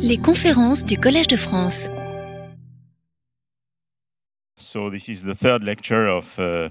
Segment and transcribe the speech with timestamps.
[0.00, 1.88] Les conférences du Collège de France.
[4.58, 6.68] So this is the third lecture of uh,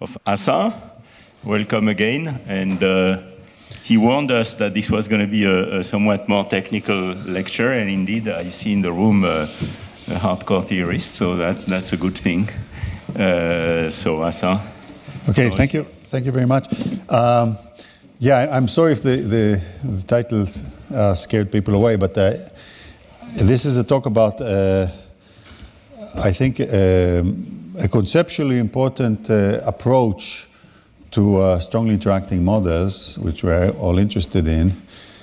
[0.00, 0.72] of Assa.
[1.44, 3.18] Welcome again, and uh,
[3.82, 7.72] he warned us that this was going to be a, a, somewhat more technical lecture,
[7.72, 9.46] and indeed, I see in the room uh,
[10.08, 12.48] a hardcore theorist, so that's that's a good thing.
[13.16, 14.60] Uh, so Assa.
[15.28, 16.66] Okay, thank you, thank you very much.
[17.08, 17.56] Um,
[18.18, 20.64] yeah, I'm sorry if the, the, the titles
[20.94, 22.36] uh, scared people away, but uh,
[23.36, 24.86] this is a talk about, uh,
[26.14, 30.48] I think, um, a conceptually important uh, approach
[31.10, 34.80] to uh, strongly interacting models, which we're all interested in,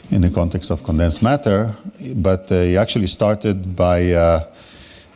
[0.09, 1.73] in the context of condensed matter.
[2.15, 4.41] But uh, he actually started by a,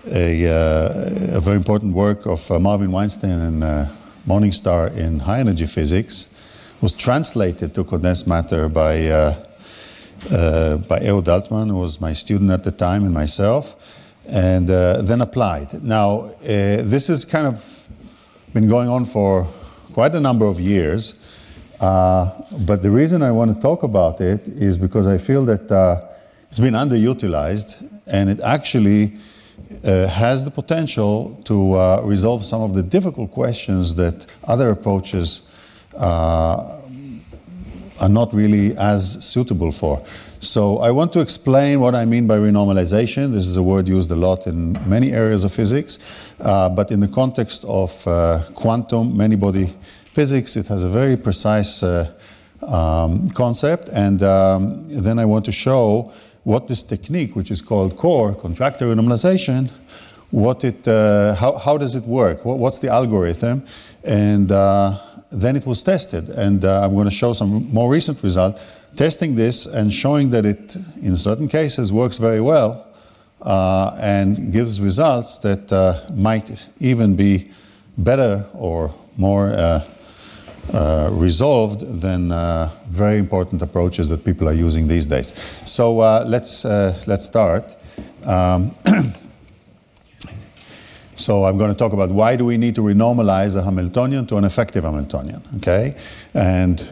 [0.08, 3.89] a, very important work of Marvin Weinstein and
[4.25, 6.31] Morningstar in high energy physics
[6.81, 9.35] was translated to condensed matter by,
[10.31, 13.75] uh, by Ehud Altman, who was my student at the time, and myself,
[14.27, 15.83] and uh, then applied.
[15.83, 17.88] Now, uh, this has kind of
[18.53, 19.47] been going on for
[19.94, 21.16] quite a number of years,
[21.80, 22.31] uh,
[22.66, 26.02] but the reason I want to talk about it is because I feel that uh,
[26.50, 29.13] it's been underutilized and it actually
[29.83, 35.52] uh, has the potential to uh, resolve some of the difficult questions that other approaches
[35.97, 36.81] uh,
[37.99, 40.01] are not really as suitable for.
[40.39, 43.31] So I want to explain what I mean by renormalization.
[43.31, 45.99] This is a word used a lot in many areas of physics,
[46.39, 49.73] uh, but in the context of uh, quantum many-body
[50.13, 52.11] physics, it has a very precise uh,
[52.67, 53.89] um, concept.
[53.89, 56.11] And um, then I want to show
[56.43, 59.71] what this technique, which is called core contractor renormalization,
[60.31, 62.45] what it, uh, how, how does it work?
[62.45, 63.66] What, what's the algorithm?
[64.03, 64.99] And uh,
[65.36, 66.30] then it was tested.
[66.30, 68.59] And uh, I'm going to show some more recent result
[68.95, 72.88] testing this and showing that it, in certain cases, works very well
[73.41, 77.52] uh, and gives results that uh, might even be
[77.97, 79.85] better or more uh,
[80.73, 82.29] uh, resolved than
[82.90, 85.34] very important approaches that people are using these days.
[85.66, 86.66] So let's
[87.06, 87.75] let's start.
[88.23, 88.73] Um,
[91.16, 94.36] So I'm going to talk about why do we need to renormalize a Hamiltonian to
[94.36, 95.96] an effective Hamiltonian, okay?
[96.34, 96.88] And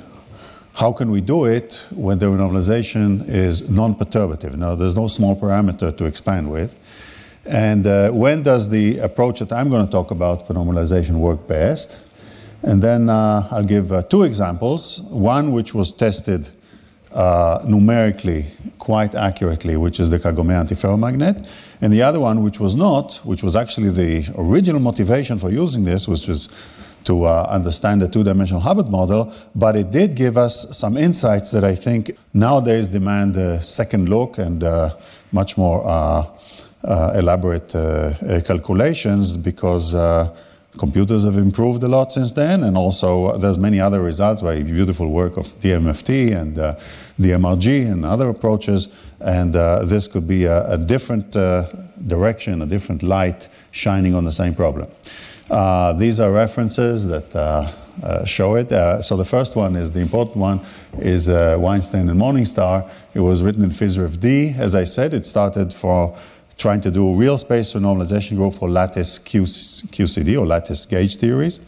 [0.75, 4.55] how can we do it when the renormalization is non-perturbative?
[4.55, 6.73] Now, there's no small parameter to expand with.
[7.45, 11.45] And uh, when does the approach that I'm going to talk about for normalization work
[11.45, 11.99] best?
[12.61, 15.01] And then uh, I'll give uh, two examples.
[15.11, 16.47] One which was tested
[17.11, 18.45] uh, numerically
[18.79, 21.45] quite accurately, which is the Kagome antiferromagnet.
[21.83, 25.83] And the other one, which was not, which was actually the original motivation for using
[25.83, 26.47] this, which was
[27.03, 31.65] to uh, understand the two-dimensional Hubbard model, but it did give us some insights that
[31.65, 34.91] I think nowadays demand a second look and uh,
[35.33, 36.23] much more uh,
[36.85, 38.13] uh elaborate uh,
[38.45, 40.33] calculations because uh,
[40.77, 45.09] computers have improved a lot since then, and also there's many other results by beautiful
[45.09, 46.55] work of DMFT and
[47.19, 51.67] DMRG and other approaches and uh, this could be a, a different uh,
[52.07, 54.89] direction, a different light shining on the same problem.
[55.49, 58.71] Uh, these are references that uh, uh, show it.
[58.71, 60.59] Uh, so the first one is the important one
[60.99, 62.89] is Weinstein and Morningstar.
[63.13, 64.57] It was written in PhysRevD.
[64.57, 66.17] As I said, it started for
[66.57, 71.59] trying to do real space renormalization group for lattice QCD or lattice gauge theories.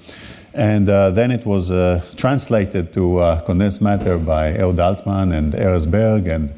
[0.54, 5.54] And uh, then it was uh, translated to uh, condensed matter by Ehud Altman and
[5.54, 6.54] Erez Berg and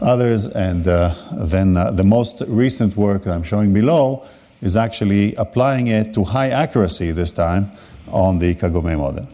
[0.00, 0.46] others.
[0.46, 4.24] And uh, then uh, the most recent work I'm showing below
[4.60, 7.70] is actually applying it to high accuracy this time
[8.08, 9.28] on the Kagome model.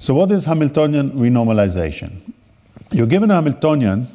[0.00, 2.10] So, what is Hamiltonian renormalization?
[2.90, 4.08] You're given a Hamiltonian,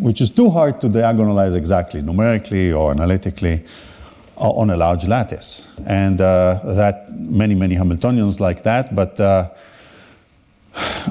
[0.00, 3.64] which is too hard to diagonalize exactly, numerically or analytically,
[4.36, 5.72] uh, on a large lattice.
[5.86, 9.48] And uh, that many, many Hamiltonians like that, but uh,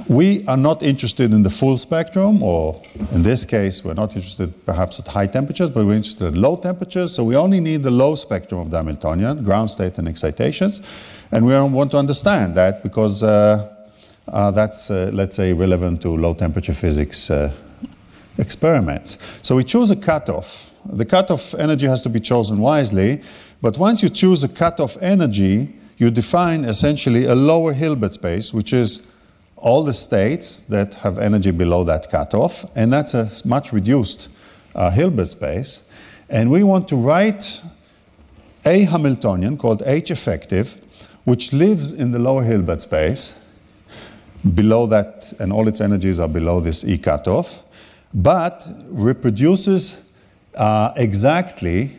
[0.08, 2.82] we are not interested in the full spectrum, or
[3.12, 6.56] in this case, we're not interested perhaps at high temperatures, but we're interested at low
[6.56, 7.14] temperatures.
[7.14, 10.82] So we only need the low spectrum of the Hamiltonian, ground state and excitations.
[11.32, 13.74] And we want to understand that because uh,
[14.28, 17.30] uh, that's, uh, let's say, relevant to low temperature physics
[18.38, 19.18] experiments.
[19.42, 20.72] So we choose a cutoff.
[20.86, 23.22] The cutoff energy has to be chosen wisely,
[23.62, 28.72] but once you choose a cutoff energy, you define essentially a lower Hilbert space, which
[28.72, 29.14] is
[29.56, 34.30] all the states that have energy below that cutoff, and that's a much reduced
[34.76, 35.92] uh, Hilbert space.
[36.30, 37.64] And we want to write
[38.66, 40.78] a Hamiltonian called H effective,
[41.24, 43.44] which lives in the lower Hilbert space,
[44.54, 47.60] below that, and all its energies are below this E cutoff.
[48.14, 50.12] But reproduces
[50.56, 51.92] uh, exactly,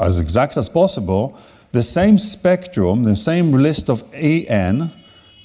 [0.00, 1.38] as exact as possible,
[1.72, 4.92] the same spectrum, the same list of AN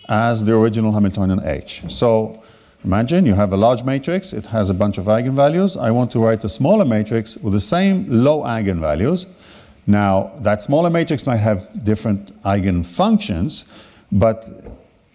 [0.07, 1.83] as the original Hamiltonian H.
[1.89, 2.41] So
[2.83, 5.79] imagine you have a large matrix, it has a bunch of eigenvalues.
[5.79, 9.27] I want to write a smaller matrix with the same low eigenvalues.
[9.85, 13.69] Now, that smaller matrix might have different eigenfunctions,
[14.11, 14.49] but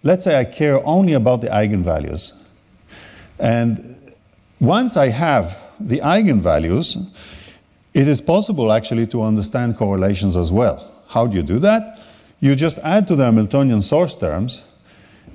[0.03, 2.33] let's say I care only about the eigenvalues.
[3.39, 3.98] And
[4.59, 7.15] once I have the eigenvalues,
[7.93, 11.03] it is possible actually to understand correlations as well.
[11.07, 11.99] How do you do that?
[12.39, 14.63] You just add to the Hamiltonian source terms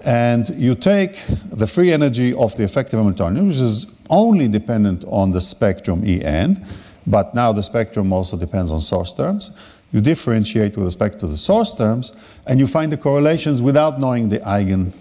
[0.05, 1.19] and you take
[1.50, 6.65] the free energy of the effective Hamiltonian, which is only dependent on the spectrum En,
[7.06, 9.50] but now the spectrum also depends on source terms.
[9.93, 12.17] You differentiate with respect to the source terms,
[12.47, 14.93] and you find the correlations without knowing the eigen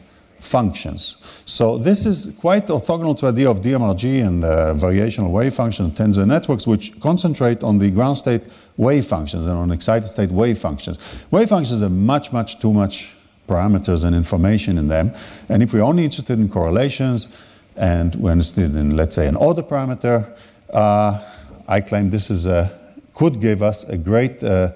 [0.43, 1.41] functions.
[1.45, 5.97] So this is quite orthogonal to the idea of DMRG and uh, variational wave functions,
[5.97, 8.41] tensor networks, which concentrate on the ground state
[8.77, 10.99] wave functions and on excited state wave functions.
[11.31, 13.15] Wave functions have much, much too much
[13.47, 15.13] parameters and information in them.
[15.49, 17.41] And if we're only interested in correlations
[17.75, 20.35] and we're interested in, let's say, an order parameter,
[20.73, 21.23] uh,
[21.67, 22.71] I claim this is a,
[23.13, 24.71] could give us a great uh,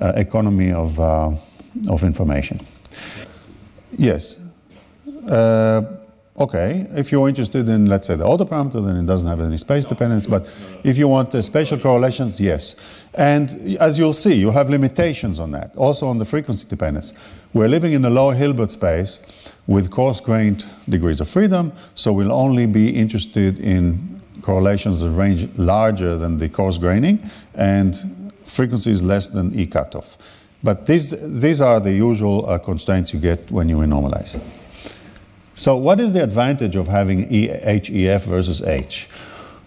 [0.00, 1.30] uh, economy of, uh,
[1.88, 2.60] of information.
[3.96, 4.43] Yes.
[5.28, 5.82] Uh,
[6.36, 9.84] Okay, if you're interested in, let's say, the parameter, then it doesn't have any space
[9.84, 10.26] dependence.
[10.26, 10.50] But
[10.82, 12.74] if you want the spatial correlations, yes.
[13.14, 17.14] And as you'll see, you'll have limitations on that, also on the frequency dependence.
[17.52, 22.66] We're living in a low Hilbert space with coarse-grained degrees of freedom, so we'll only
[22.66, 27.20] be interested in correlations of range larger than the coarse graining
[27.54, 30.18] and frequencies less than E cutoff.
[30.64, 31.10] But these,
[31.40, 34.40] these are the usual uh, constraints you get when you normalize.
[35.54, 39.08] So what is the advantage of having HEF versus H?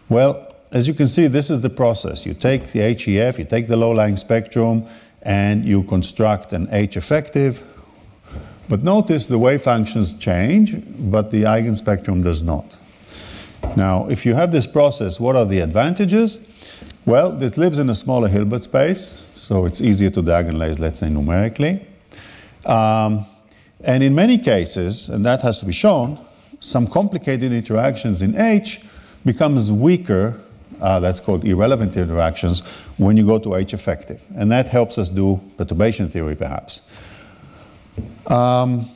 [0.09, 2.25] Well, as you can see, this is the process.
[2.25, 4.85] You take the HEF, you take the low-lying spectrum,
[5.21, 7.63] and you construct an H effective.
[8.69, 12.77] But notice the wave functions change, but the eigenspectrum does not.
[13.77, 16.39] Now, if you have this process, what are the advantages?
[17.05, 21.09] Well, it lives in a smaller Hilbert space, so it's easier to diagonalize, let's say,
[21.09, 21.85] numerically.
[22.65, 23.25] Um,
[23.83, 26.19] and in many cases, and that has to be shown,
[26.59, 28.81] some complicated interactions in H
[29.25, 30.39] becomes weaker,
[30.81, 32.61] uh, that's called irrelevant interactions,
[32.97, 34.23] when you go to H effective.
[34.35, 36.81] And that helps us do perturbation theory, perhaps.
[38.27, 38.89] Um,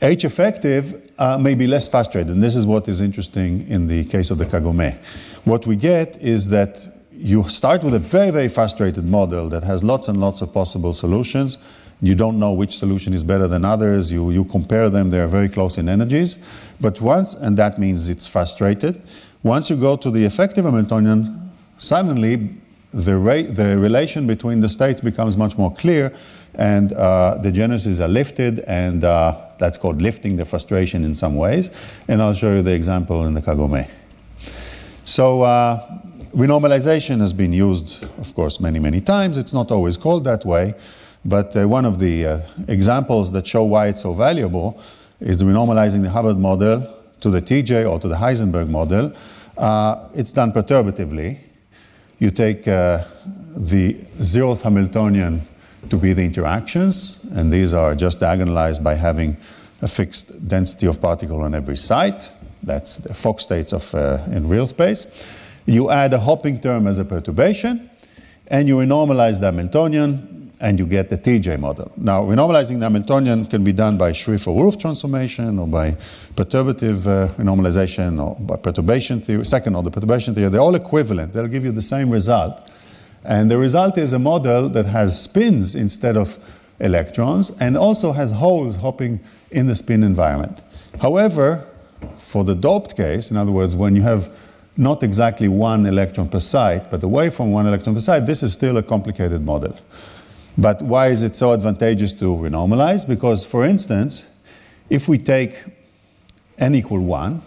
[0.00, 4.04] H effective uh, may be less frustrated, and this is what is interesting in the
[4.04, 4.96] case of the Kagome.
[5.44, 9.82] What we get is that you start with a very, very frustrated model that has
[9.82, 11.58] lots and lots of possible solutions,
[12.00, 14.12] you don't know which solution is better than others.
[14.12, 16.36] You, you compare them, they are very close in energies.
[16.80, 19.02] But once, and that means it's frustrated,
[19.42, 22.50] once you go to the effective Hamiltonian, suddenly
[22.92, 26.14] the, rate, the relation between the states becomes much more clear
[26.54, 31.70] and uh, degeneracies are lifted and uh, that's called lifting the frustration in some ways.
[32.08, 33.88] And I'll show you the example in the Kagome.
[35.04, 36.00] So uh,
[36.34, 39.38] renormalization has been used, of course, many, many times.
[39.38, 40.74] It's not always called that way.
[41.28, 44.80] But uh, one of the uh, examples that show why it's so valuable
[45.20, 49.12] is renormalizing the Hubbard model to the TJ or to the Heisenberg model.
[49.58, 51.38] Uh, it's done perturbatively.
[52.18, 53.04] You take uh,
[53.54, 55.42] the zeroth Hamiltonian
[55.90, 59.36] to be the interactions, and these are just diagonalized by having
[59.82, 62.30] a fixed density of particle on every site.
[62.62, 65.30] That's the Fock states of, uh, in real space.
[65.66, 67.90] You add a hopping term as a perturbation,
[68.46, 71.92] and you renormalize the Hamiltonian and you get the TJ model.
[71.96, 75.92] Now, renormalizing the Hamiltonian can be done by Schrieffer-Wolff transformation or by
[76.34, 80.50] perturbative uh, renormalization or by perturbation theory, second order perturbation theory.
[80.50, 81.32] They're all equivalent.
[81.32, 82.70] They'll give you the same result.
[83.24, 86.38] And the result is a model that has spins instead of
[86.80, 90.60] electrons and also has holes hopping in the spin environment.
[91.00, 91.64] However,
[92.16, 94.28] for the doped case, in other words, when you have
[94.76, 98.52] not exactly one electron per site, but away from one electron per site, this is
[98.52, 99.76] still a complicated model.
[100.58, 103.06] But why is it so advantageous to renormalize?
[103.06, 104.26] Because, for instance,
[104.90, 105.56] if we take
[106.58, 107.40] n equal 1,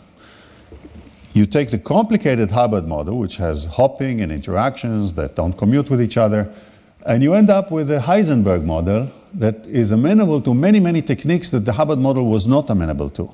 [1.34, 6.01] you take the complicated Hubbard model, which has hopping and interactions that don't commute with
[6.01, 6.51] each other,
[7.06, 11.51] and you end up with a Heisenberg model that is amenable to many, many techniques
[11.51, 13.30] that the Hubbard model was not amenable to.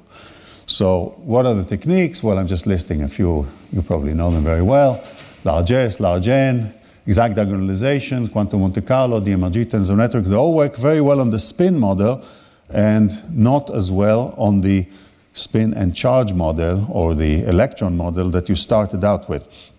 [0.66, 2.24] So, what are the techniques?
[2.24, 3.48] Well, I'm just listing a few.
[3.72, 5.04] You probably know them very well
[5.48, 6.74] large S, large N,
[7.08, 11.40] exact diagonalizations, quantum Monte Carlo, DMRG, tensor networks, they all work very well on the
[11.40, 12.24] spin model
[12.70, 14.86] and not as well on the
[15.32, 19.72] spin and charge model or the electron model that you started out with.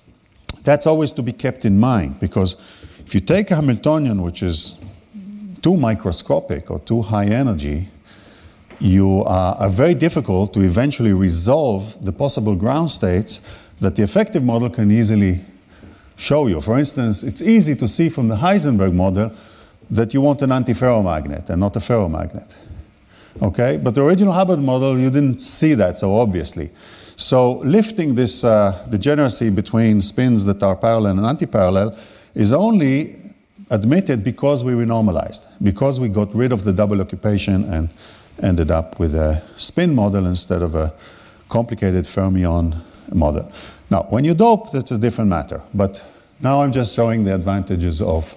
[0.64, 2.56] That's always to be kept in mind because
[3.04, 4.82] if you take a Hamiltonian which is
[5.61, 7.88] too microscopic or too high energy,
[8.80, 13.44] you are very difficult to eventually resolve the possible ground states
[13.80, 15.40] that the effective model can easily
[16.18, 16.60] show you.
[16.60, 19.32] For instance, it's easy to see from the Heisenberg model
[19.90, 22.54] that you want an antiferromagnet and not a ferromagnet.
[23.40, 26.70] Okay, but the original Hubbard model, you didn't see that so obviously.
[27.16, 31.96] So lifting this uh, degeneracy between spins that are parallel and anti-parallel
[32.34, 33.16] is only
[33.70, 37.88] admitted because we renormalized, because we got rid of the double occupation and
[38.42, 40.92] ended up with a spin model instead of a
[41.48, 42.76] complicated fermion
[43.12, 43.50] model.
[43.90, 45.62] Now, when you dope, that's a different matter.
[45.75, 46.04] But
[46.40, 48.35] now I'm just showing the advantages of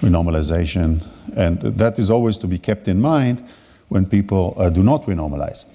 [0.00, 1.04] renormalization,
[1.36, 3.42] and that is always to be kept in mind
[3.88, 5.66] when people uh, do not renormalize.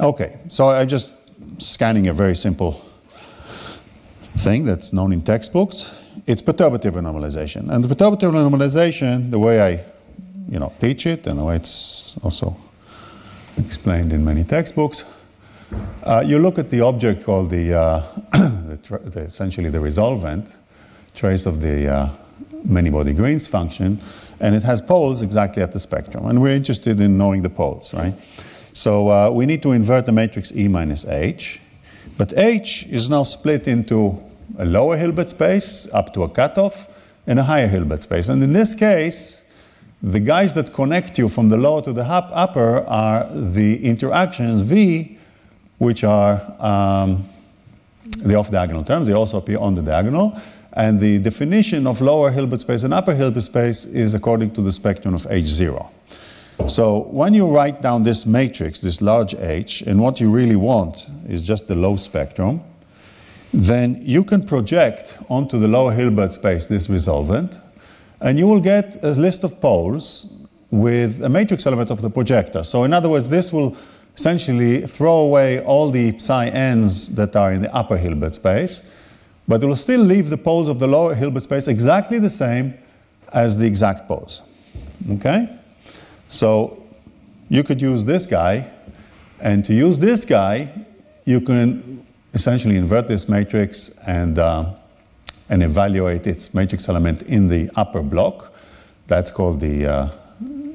[0.00, 1.12] Okay, so I'm just
[1.60, 2.84] scanning a very simple
[4.38, 5.94] thing that's known in textbooks.
[6.26, 7.68] It's perturbative renormalization.
[7.70, 9.84] And the perturbative renormalization, the way I
[10.48, 12.56] you know, teach it and the way it's also
[13.58, 15.04] explained in many textbooks,
[16.02, 18.00] uh, you look at the object called the, uh,
[18.32, 20.56] the, the, essentially the resolvent,
[21.14, 22.08] trace of the uh,
[22.64, 24.00] many-body Green's function,
[24.40, 26.26] and it has poles exactly at the spectrum.
[26.26, 28.14] And we're interested in knowing the poles, right?
[28.72, 31.60] So we need to invert the matrix E minus H,
[32.16, 34.22] but H is now split into
[34.58, 36.88] a lower Hilbert space up to a cutoff
[37.26, 38.28] and a higher Hilbert space.
[38.28, 39.50] And in this case,
[40.02, 45.17] the guys that connect you from the lower to the upper are the interactions V
[45.78, 47.24] which are um,
[48.18, 49.06] the off-diagonal terms.
[49.06, 50.38] They also appear on the diagonal.
[50.74, 54.70] And the definition of lower Hilbert space and upper Hilbert space is according to the
[54.70, 55.90] spectrum of H0.
[56.66, 61.08] So when you write down this matrix, this large H, and what you really want
[61.28, 62.60] is just the low spectrum,
[63.54, 67.58] then you can project onto the lower Hilbert space this resolvent,
[68.20, 72.62] and you will get a list of poles with a matrix element of the projector.
[72.62, 73.76] So in other words, this will
[74.18, 78.92] essentially throw away all the psi n's that are in the upper Hilbert space,
[79.46, 82.74] but it will still leave the poles of the lower Hilbert space exactly the same
[83.32, 84.42] as the exact poles.
[85.12, 85.48] Okay?
[86.26, 86.82] So
[87.48, 88.68] you could use this guy,
[89.38, 90.68] and to use this guy,
[91.24, 94.74] you can essentially invert this matrix and, uh,
[95.48, 98.52] and evaluate its matrix element in the upper block.
[99.06, 100.10] That's called the uh,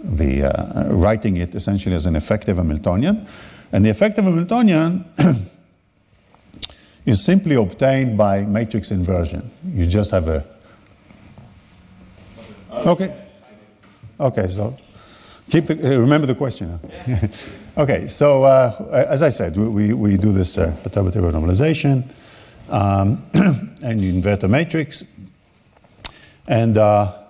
[0.03, 3.25] the uh, writing it essentially as an effective Hamiltonian.
[3.71, 5.05] And the effective Hamiltonian
[7.05, 9.49] is simply obtained by matrix inversion.
[9.65, 10.45] You just have a.
[12.71, 13.19] Okay.
[14.19, 14.77] Okay, so
[15.49, 16.79] keep the, uh, remember the question.
[17.77, 22.09] okay, so uh, as I said, we, we do this uh, perturbative normalization,
[22.69, 23.23] um,
[23.81, 25.03] and you invert the matrix,
[26.47, 27.22] and uh,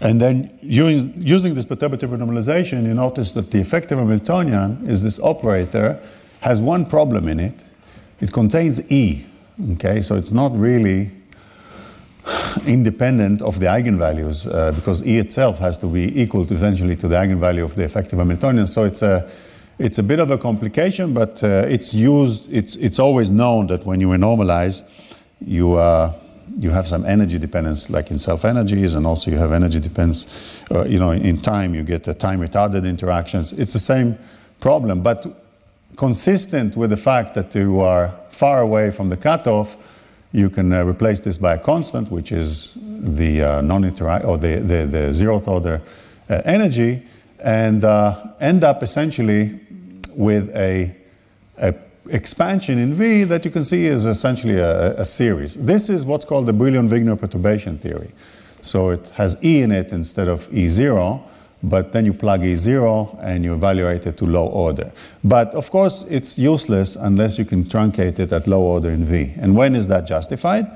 [0.00, 5.20] and then using, using this perturbative renormalization, you notice that the effective Hamiltonian is this
[5.20, 6.00] operator,
[6.40, 7.64] has one problem in it.
[8.20, 9.24] It contains E,
[9.72, 10.00] okay?
[10.00, 11.10] So it's not really
[12.66, 17.08] independent of the eigenvalues uh, because E itself has to be equal to eventually to
[17.08, 18.66] the eigenvalue of the effective Hamiltonian.
[18.66, 19.30] So it's a,
[19.78, 23.84] it's a bit of a complication, but uh, it's used, it's, it's always known that
[23.84, 24.90] when you renormalize,
[25.44, 26.12] you, uh,
[26.56, 30.62] you have some energy dependence, like in self energies, and also you have energy dependence,
[30.70, 33.52] uh, you know, in time, you get time retarded interactions.
[33.52, 34.18] It's the same
[34.60, 35.26] problem, but
[35.96, 39.76] consistent with the fact that you are far away from the cutoff,
[40.32, 44.56] you can uh, replace this by a constant, which is the uh, non-interact or the,
[44.60, 45.80] the, the zeroth order
[46.28, 47.02] uh, energy,
[47.40, 49.58] and uh, end up essentially
[50.16, 50.94] with a,
[51.58, 51.74] a
[52.08, 55.56] expansion in V that you can see is essentially a, a series.
[55.64, 58.10] This is what's called the Brillouin-Wigner perturbation theory.
[58.60, 61.22] So it has E in it instead of E0,
[61.62, 64.90] but then you plug E0 and you evaluate it to low order.
[65.24, 69.32] But of course, it's useless unless you can truncate it at low order in V.
[69.36, 70.66] And when is that justified?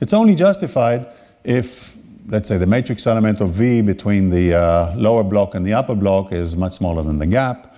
[0.00, 1.06] It's only justified
[1.44, 1.96] if,
[2.28, 5.94] let's say, the matrix element of V between the uh, lower block and the upper
[5.94, 7.74] block is much smaller than the gap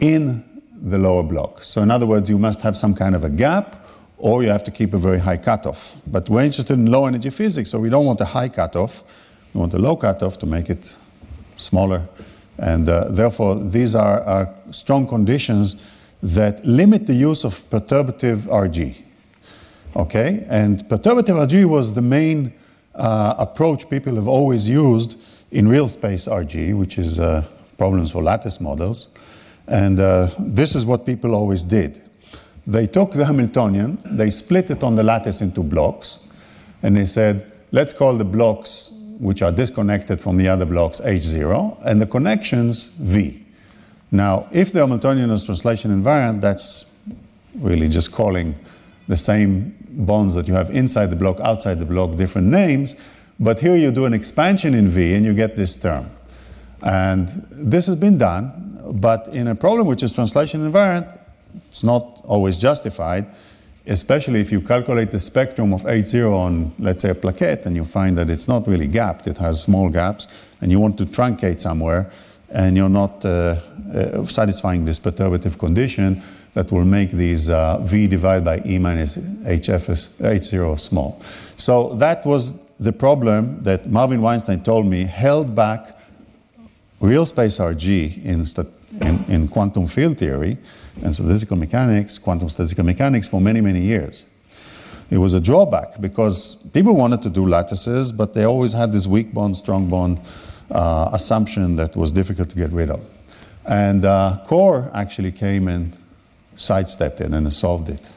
[0.00, 0.44] in
[0.82, 1.62] the lower block.
[1.62, 3.76] So in other words, you must have some kind of a gap
[4.18, 5.94] or you have to keep a very high cutoff.
[6.06, 9.04] But we're interested in low energy physics, so we don't want a high cutoff.
[9.54, 10.96] We want a low cutoff to make it
[11.56, 12.02] smaller.
[12.58, 15.82] And uh, therefore, these are, are, strong conditions
[16.22, 18.96] that limit the use of perturbative RG.
[19.96, 20.44] Okay?
[20.48, 22.52] And perturbative RG was the main
[22.96, 25.18] uh, approach people have always used
[25.52, 27.46] in real space RG, which is uh,
[27.78, 29.08] problems for lattice models.
[29.68, 32.02] And uh, this is what people always did.
[32.66, 36.28] They took the Hamiltonian, they split it on the lattice into blocks,
[36.82, 41.78] and they said, let's call the blocks which are disconnected from the other blocks H0,
[41.84, 43.44] and the connections V.
[44.10, 46.96] Now, if the Hamiltonian is translation invariant, that's
[47.56, 48.54] really just calling
[49.08, 52.96] the same bonds that you have inside the block, outside the block, different names.
[53.40, 56.08] But here you do an expansion in V and you get this term.
[56.82, 61.18] And this has been done, but in a problem which is translation invariant,
[61.68, 63.26] it's not always justified,
[63.86, 67.84] especially if you calculate the spectrum of H0 on, let's say, a plaquette, and you
[67.84, 70.28] find that it's not really gapped, it has small gaps,
[70.60, 72.10] and you want to truncate somewhere,
[72.50, 73.60] and you're not uh,
[73.94, 76.22] uh, satisfying this perturbative condition
[76.54, 81.22] that will make these uh, V divided by E minus HF H0 small.
[81.56, 85.97] So that was the problem that Marvin Weinstein told me held back
[87.00, 88.44] real space RG in,
[89.00, 90.58] in, in quantum field theory
[91.02, 94.24] and statistical mechanics, quantum statistical mechanics for many, many years.
[95.10, 99.06] It was a drawback because people wanted to do lattices, but they always had this
[99.06, 100.20] weak bond, strong bond
[100.70, 103.02] uh, assumption that was difficult to get rid of.
[103.66, 105.96] And uh, Core actually came and
[106.56, 108.10] sidestepped it and solved it.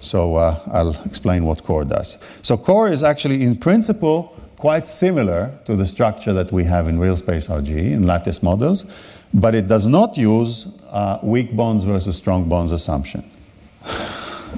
[0.00, 2.22] So uh, I'll explain what Core does.
[2.42, 6.98] So Core is actually, in principle, quite similar to the structure that we have in
[6.98, 8.92] real space RG in lattice models,
[9.32, 13.24] but it does not use uh, weak bonds versus strong bonds assumption.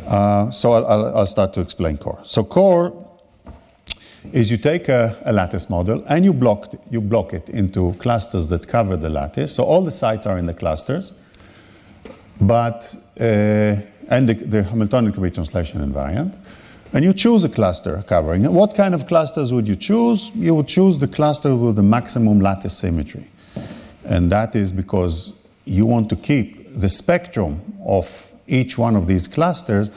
[0.07, 2.21] Uh, so I'll, I'll, start to explain core.
[2.25, 2.93] So core
[4.33, 8.49] is you take a, a, lattice model and you block, you block it into clusters
[8.49, 9.55] that cover the lattice.
[9.55, 11.15] So all the sites are in the clusters,
[12.41, 13.77] but uh,
[14.11, 16.39] and the, the Hamiltonian can be translation invariant.
[16.93, 18.53] And you choose a cluster covering.
[18.53, 20.31] What kind of clusters would you choose?
[20.35, 23.27] You would choose the cluster with the maximum lattice symmetry.
[24.05, 29.29] And that is because you want to keep the spectrum of each one of these
[29.29, 29.91] clusters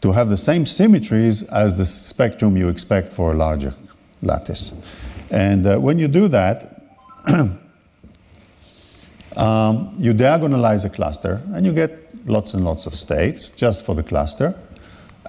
[0.00, 3.74] to have the same symmetries as the spectrum you expect for a larger
[4.22, 4.82] lattice.
[5.30, 6.82] And uh, when you do that,
[9.36, 11.92] um, you diagonalize a cluster and you get
[12.26, 14.54] lots and lots of states just for the cluster.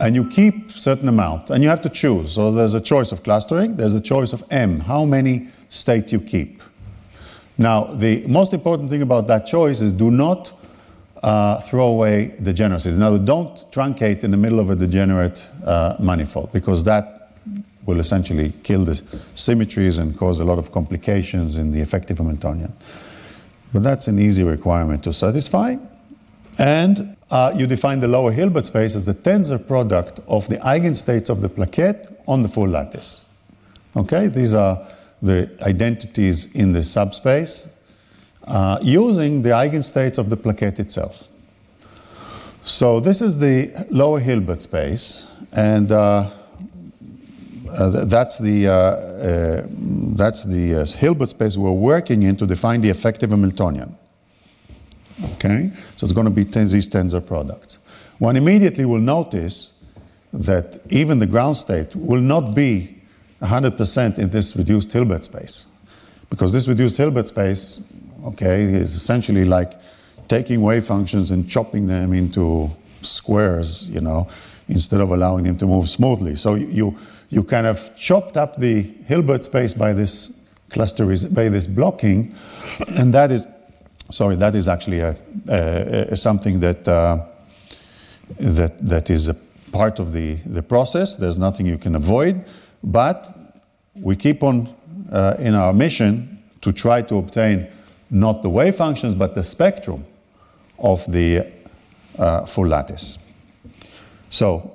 [0.01, 2.33] And you keep certain amount and you have to choose.
[2.33, 6.19] So there's a choice of clustering, there's a choice of M, how many states you
[6.19, 6.61] keep.
[7.57, 10.51] Now, the most important thing about that choice is do not
[11.21, 12.97] uh, throw away degeneracies.
[12.97, 17.29] Now, don't truncate in the middle of a degenerate uh, manifold because that
[17.85, 18.99] will essentially kill the
[19.35, 22.73] symmetries and cause a lot of complications in the effective Hamiltonian.
[23.71, 25.75] But that's an easy requirement to satisfy.
[26.61, 31.31] And uh, you define the lower Hilbert space as the tensor product of the eigenstates
[31.31, 33.25] of the plaquette on the full lattice.
[33.97, 34.87] Okay, these are
[35.23, 37.67] the identities in the subspace
[38.43, 41.27] uh, using the eigenstates of the plaquette itself.
[42.61, 46.29] So this is the lower Hilbert space, and uh,
[47.71, 49.67] uh, that's the, uh, uh,
[50.15, 53.97] that's the uh, Hilbert space we're working in to define the effective Hamiltonian.
[55.33, 57.77] Okay, so it's going to be these tensor products.
[58.19, 59.83] One immediately will notice
[60.33, 63.01] that even the ground state will not be
[63.41, 65.65] 100% in this reduced Hilbert space.
[66.29, 67.83] Because this reduced Hilbert space,
[68.25, 69.73] okay, is essentially like
[70.27, 72.69] taking wave functions and chopping them into
[73.01, 74.29] squares, you know,
[74.69, 76.35] instead of allowing them to move smoothly.
[76.35, 76.95] So you,
[77.29, 82.33] you kind of chopped up the Hilbert space by this cluster, by this blocking,
[82.87, 83.45] and that is,
[84.11, 85.15] sorry, that is actually a,
[85.47, 87.25] a, a something that, uh,
[88.39, 89.35] that, that is a
[89.71, 91.15] part of the, the process.
[91.15, 92.43] There's nothing you can avoid.
[92.83, 93.25] But
[93.95, 94.73] we keep on
[95.11, 97.67] uh, in our mission to try to obtain
[98.09, 100.05] not the wave functions, but the spectrum
[100.79, 101.51] of the
[102.17, 103.17] uh, full lattice.
[104.29, 104.73] So,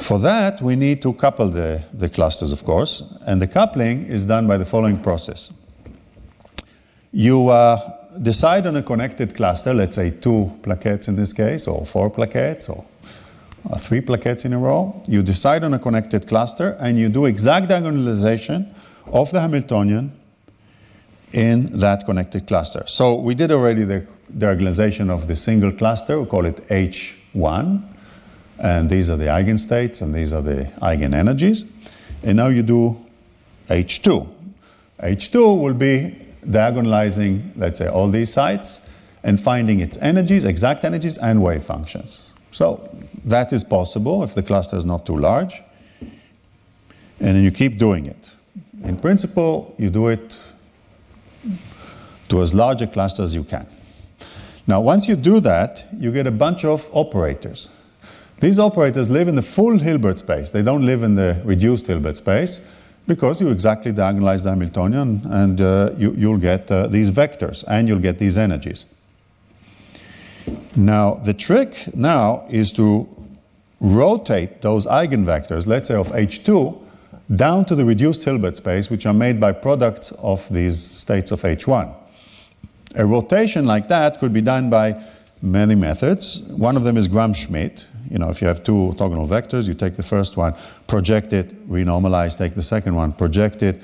[0.00, 4.24] for that, we need to couple the, the clusters, of course, and the coupling is
[4.24, 5.59] done by the following process.
[7.12, 11.84] You uh, decide on a connected cluster, let's say two plaquettes in this case, or
[11.84, 12.84] four plaquettes, or
[13.68, 15.02] uh, three plaquettes in a row.
[15.06, 18.72] You decide on a connected cluster and you do exact diagonalization
[19.06, 20.12] of the Hamiltonian
[21.32, 22.84] in that connected cluster.
[22.86, 27.82] So we did already the diagonalization of the single cluster, we call it H1,
[28.58, 31.68] and these are the eigenstates and these are the eigenenergies.
[32.22, 32.96] And now you do
[33.68, 34.28] H2.
[35.00, 36.14] H2 will be
[36.48, 38.90] diagonalizing, let's say, all these sites
[39.22, 42.32] and finding its energies, exact energies, and wave functions.
[42.52, 42.88] So
[43.24, 45.62] that is possible if the cluster is not too large.
[47.20, 48.34] And you keep doing it.
[48.82, 50.38] In principle, you do it
[52.28, 53.66] to as large a cluster as you can.
[54.66, 57.68] Now, once you do that, you get a bunch of operators.
[58.38, 60.50] These operators live in the full Hilbert space.
[60.50, 62.66] They don't live in the reduced Hilbert space
[63.10, 67.88] because you exactly diagonalize the Hamiltonian and uh, you, will get uh, these vectors and
[67.88, 68.86] you'll get these energies.
[70.76, 73.08] Now, the trick now is to
[73.80, 76.80] rotate those eigenvectors, let's say of H2,
[77.34, 81.40] down to the reduced Hilbert space, which are made by products of these states of
[81.40, 81.92] H1.
[82.94, 84.94] A rotation like that could be done by
[85.42, 86.52] many methods.
[86.52, 87.88] One of them is Gram-Schmidt.
[88.10, 90.54] You know, if you have two orthogonal vectors, you take the first one,
[90.88, 93.80] project it, renormalize, take the second one, project it,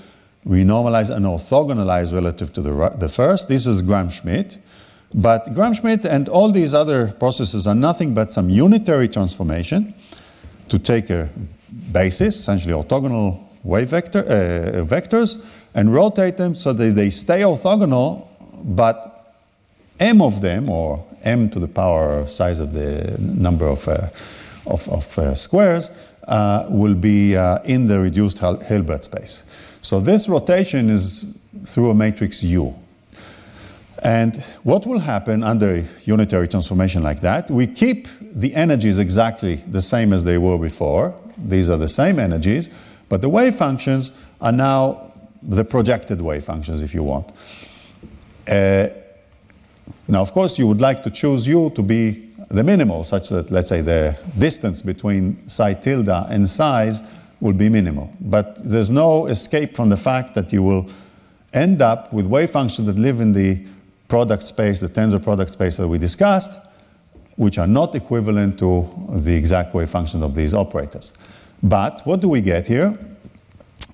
[0.47, 3.49] renormalize, and orthogonalize relative to the, the first.
[3.49, 4.59] This is Gram-Schmidt.
[5.15, 9.95] But Gram-Schmidt and all these other processes are nothing but some unitary transformation
[10.69, 11.29] to take a
[11.93, 18.27] basis, essentially orthogonal wave vector, uh, vectors, and rotate them so that they stay orthogonal,
[18.65, 19.35] but
[20.01, 24.09] m of them, or m to the power size of the number of, uh,
[24.67, 25.91] of, of uh, squares,
[26.29, 27.35] uh, will be
[27.65, 29.45] in the reduced Hilbert space.
[29.83, 32.75] So this rotation is through a matrix U.
[34.03, 37.51] And what will happen under a unitary transformation like that?
[37.51, 41.15] We keep the energies exactly the same as they were before.
[41.49, 42.71] These are the same energies,
[43.09, 45.12] but the wave functions are now
[45.43, 47.33] the projected wave functions, if you want.
[48.49, 48.89] Uh,
[50.09, 53.51] now, of course, you would like to choose u to be the minimal, such that,
[53.51, 57.03] let's say, the distance between psi tilde and psis
[57.40, 58.11] will be minimal.
[58.20, 60.88] But there's no escape from the fact that you will
[61.53, 63.64] end up with wave functions that live in the
[64.09, 66.53] product space, the tensor product space that we discussed,
[67.37, 71.12] which are not equivalent to the exact wave functions of these operators.
[71.62, 72.96] But what do we get here?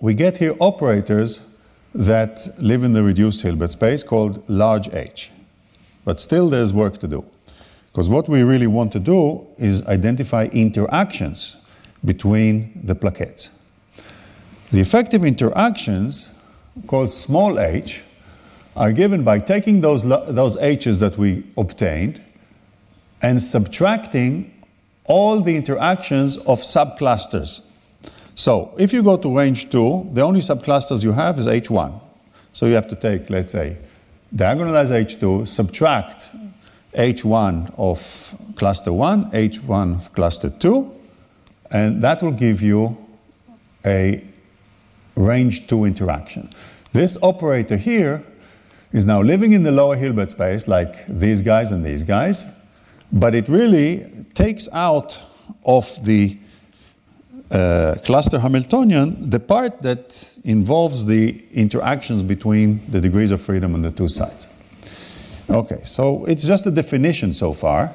[0.01, 1.57] We get here operators
[1.95, 5.31] that live in the reduced Hilbert space called large H.
[6.05, 7.25] But still there's work to do.
[7.89, 11.57] Because what we really want to do is identify interactions
[12.05, 13.51] between the plaquettes.
[14.71, 16.31] The effective interactions,
[16.87, 18.03] called small h,
[18.75, 22.23] are given by taking those, those h's that we obtained
[23.21, 24.53] and subtracting
[25.05, 27.67] all the interactions of subclusters.
[28.35, 32.01] So if you go to range 2, the only subclusters you have is H1.
[32.53, 33.77] So you have to take, let's say,
[34.35, 36.29] diagonalize H2, subtract
[36.95, 40.91] H1 of cluster 1, H1 of cluster 2,
[41.71, 42.97] and that will give you
[43.85, 44.23] a
[45.17, 46.51] range 2 interaction.
[46.93, 48.23] This operator here
[48.93, 52.47] is now living in the lower Hilbert space, like these guys and these guys,
[53.13, 55.19] but it really takes out
[55.65, 56.37] of the
[57.53, 63.83] uh, cluster Hamiltonian the part that involves the interactions between the degrees of freedom on
[63.83, 64.49] the two sides.
[65.51, 67.95] Okay, so it's just a definition so far,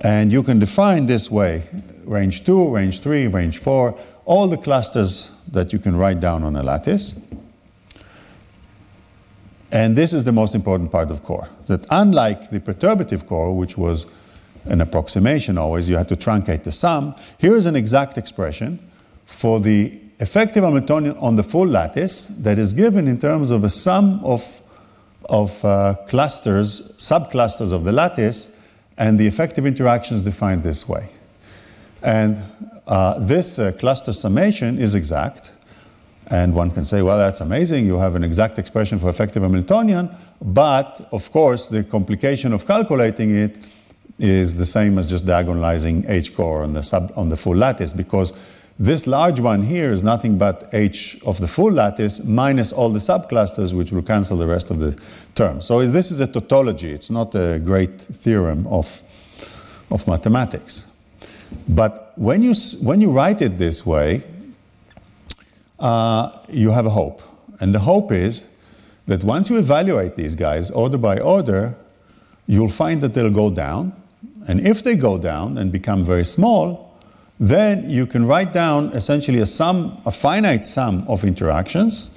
[0.00, 1.62] and you can define this way
[2.04, 6.56] range 2, range 3, range 4, all the clusters that you can write down on
[6.56, 7.20] a lattice.
[9.72, 11.48] And this is the most important part of core.
[11.66, 14.14] That unlike the perturbative core, which was
[14.68, 18.78] an approximation always, you had to truncate the sum, here is an exact expression
[19.24, 23.68] for the effective Hamiltonian on the full lattice that is given in terms of a
[23.68, 24.60] sum of,
[25.28, 28.60] of uh, clusters, subclusters of the lattice,
[28.98, 31.08] and the effective interactions defined this way.
[32.02, 32.40] And
[32.86, 35.52] uh, this uh, cluster summation is exact.
[36.28, 37.86] And one can say, well, that's amazing.
[37.86, 40.14] You have an exact expression for effective Hamiltonian.
[40.40, 43.58] But of course, the complication of calculating it
[44.18, 47.92] is the same as just diagonalizing H core on the, sub, on the full lattice
[47.92, 48.32] because
[48.78, 52.98] this large one here is nothing but H of the full lattice minus all the
[52.98, 54.98] subclusters, which will cancel the rest of the
[55.34, 55.62] term.
[55.62, 56.90] So this is a tautology.
[56.90, 59.00] It's not a great theorem of,
[59.90, 60.92] of mathematics.
[61.68, 64.22] But when you, when you write it this way,
[65.78, 67.22] uh, you have a hope.
[67.60, 68.56] And the hope is
[69.06, 71.74] that once you evaluate these guys order by order,
[72.46, 73.92] you'll find that they'll go down.
[74.46, 76.94] And if they go down and become very small,
[77.38, 82.10] then you can write down essentially a sum, a finite sum of interactions.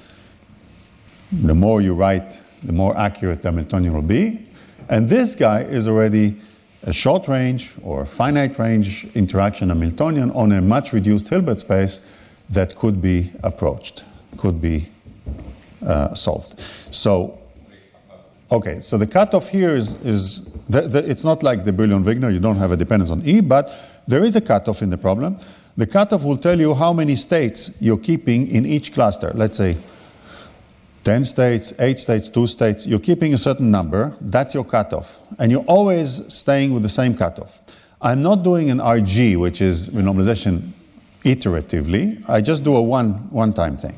[1.31, 4.45] The more you write, the more accurate the Hamiltonian will be.
[4.89, 6.35] And this guy is already
[6.83, 12.07] a short range or finite range interaction Hamiltonian on a much reduced Hilbert space
[12.49, 14.03] that could be approached,
[14.37, 14.87] could be
[15.85, 16.61] uh, solved.
[16.91, 17.38] So,
[18.51, 22.39] okay, so the cutoff here is, is the, the, it's not like the Brillouin-Wigner, you
[22.39, 23.71] don't have a dependence on E, but
[24.07, 25.37] there is a cutoff in the problem.
[25.77, 29.31] The cutoff will tell you how many states you're keeping in each cluster.
[29.33, 29.77] Let's say
[31.03, 35.19] 10 states, 8 states, 2 states, you're keeping a certain number, that's your cutoff.
[35.37, 37.59] And you're always staying with the same cutoff.
[38.01, 40.69] I'm not doing an RG, which is renormalization
[41.23, 42.27] iteratively.
[42.29, 43.95] I just do a one, one-time thing.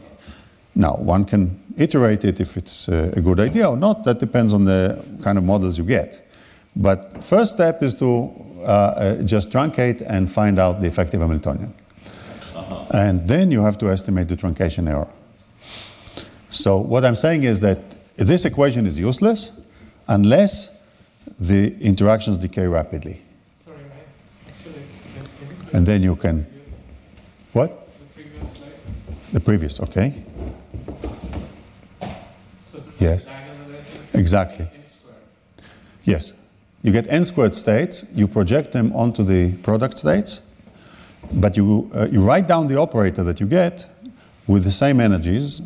[0.76, 4.04] Now, one can iterate it if it's uh, a good idea or not.
[4.06, 6.22] That depends on the kind of models you get.
[6.76, 11.74] But first step is to uh, uh, just truncate and find out the effective Hamiltonian.
[12.56, 12.86] Uh-huh.
[12.94, 15.10] And then you have to estimate the truncation error.
[16.50, 17.80] So what I'm saying is that
[18.18, 19.68] this equation is useless
[20.08, 20.86] unless
[21.40, 23.22] the interactions decay rapidly.
[23.58, 23.78] Sorry,
[24.48, 24.84] actually,
[25.74, 26.46] and then you can.
[27.54, 27.88] What?
[27.98, 29.34] The previous slide.
[29.34, 30.24] The previous, okay.
[33.02, 33.26] Yes.
[34.14, 34.68] Exactly.
[36.04, 36.34] Yes.
[36.84, 40.54] You get n squared states, you project them onto the product states,
[41.34, 43.88] but you, uh, you write down the operator that you get
[44.48, 45.62] with the same energies.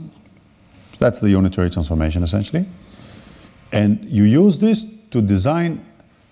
[1.00, 2.66] That's the unitary transformation essentially.
[3.72, 5.84] And you use this to design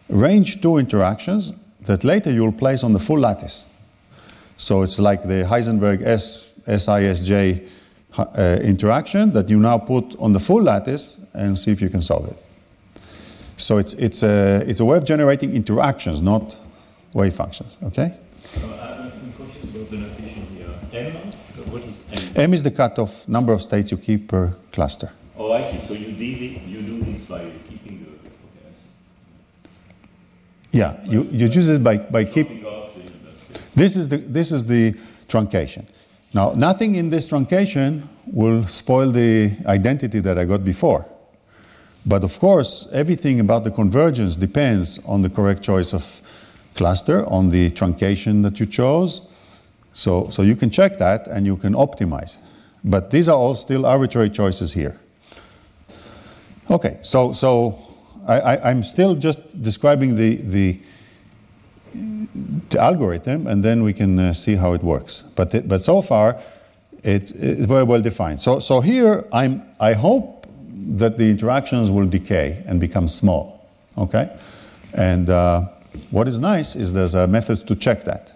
[0.09, 3.65] range 2 interactions that later you'll place on the full lattice.
[4.55, 7.67] So it's like the Heisenberg S, SISJ
[8.17, 12.01] uh, interaction that you now put on the full lattice and see if you can
[12.01, 12.37] solve it.
[13.57, 16.57] So it's, it's, a, it's a way of generating interactions, not
[17.13, 18.17] wave functions, okay?
[18.43, 20.69] So I'm confused about the notation here.
[20.93, 21.13] M,
[21.71, 22.01] what is
[22.35, 22.43] M?
[22.43, 25.09] M is the cutoff number of states you keep per cluster.
[25.37, 25.79] Oh, I see.
[25.79, 28.09] So you do, it, you do this by keeping the.
[28.09, 28.75] Okay,
[30.71, 32.65] Yeah, you, you choose it by, by keep, Keeping
[33.75, 34.93] This is the, this is the
[35.27, 35.85] truncation.
[36.33, 41.05] Now, nothing in this truncation will spoil the identity that I got before.
[42.05, 46.21] But of course, everything about the convergence depends on the correct choice of
[46.75, 49.29] cluster, on the truncation that you chose.
[49.93, 52.37] So, so you can check that and you can optimize.
[52.83, 54.99] But these are all still arbitrary choices here.
[56.69, 57.77] Okay, so, so
[58.27, 60.79] I, I, I'm still just describing the, the
[62.77, 65.23] algorithm, and then we can uh, see how it works.
[65.35, 66.39] But, but so far,
[67.03, 68.39] it's, it's very well defined.
[68.39, 73.69] So, so here, I'm, I hope that the interactions will decay and become small.
[73.97, 74.35] Okay?
[74.93, 75.61] And uh,
[76.11, 78.33] what is nice is there's a method to check that.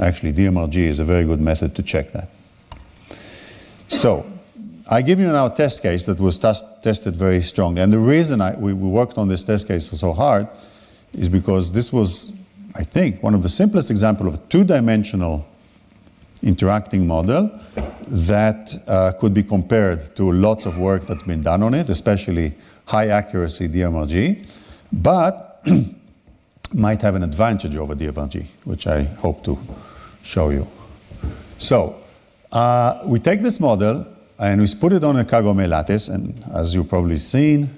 [0.00, 2.28] Actually, DMRG is a very good method to check that.
[3.88, 4.26] So,
[4.88, 7.82] I give you now a test case that was test, tested very strongly.
[7.82, 10.48] And the reason I, we, we worked on this test case so hard
[11.16, 12.38] is because this was,
[12.74, 15.46] I think, one of the simplest example of a two-dimensional
[16.42, 17.50] interacting model
[18.06, 22.54] that uh, could be compared to lots of work that's been done on it, especially
[22.84, 24.46] high accuracy DMRG,
[24.92, 25.66] but
[26.74, 29.58] might have an advantage over DMRG, which I hope to
[30.22, 30.66] show you.
[31.58, 31.96] So
[32.52, 34.06] uh, we take this model
[34.38, 37.70] and we put it on a Kagome lattice, and as you've probably seen,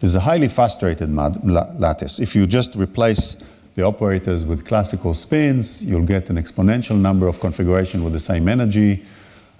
[0.00, 2.20] is a highly frustrated lattice.
[2.20, 3.42] If you just replace
[3.74, 8.48] the operators with classical spins, you'll get an exponential number of configuration with the same
[8.48, 9.04] energy.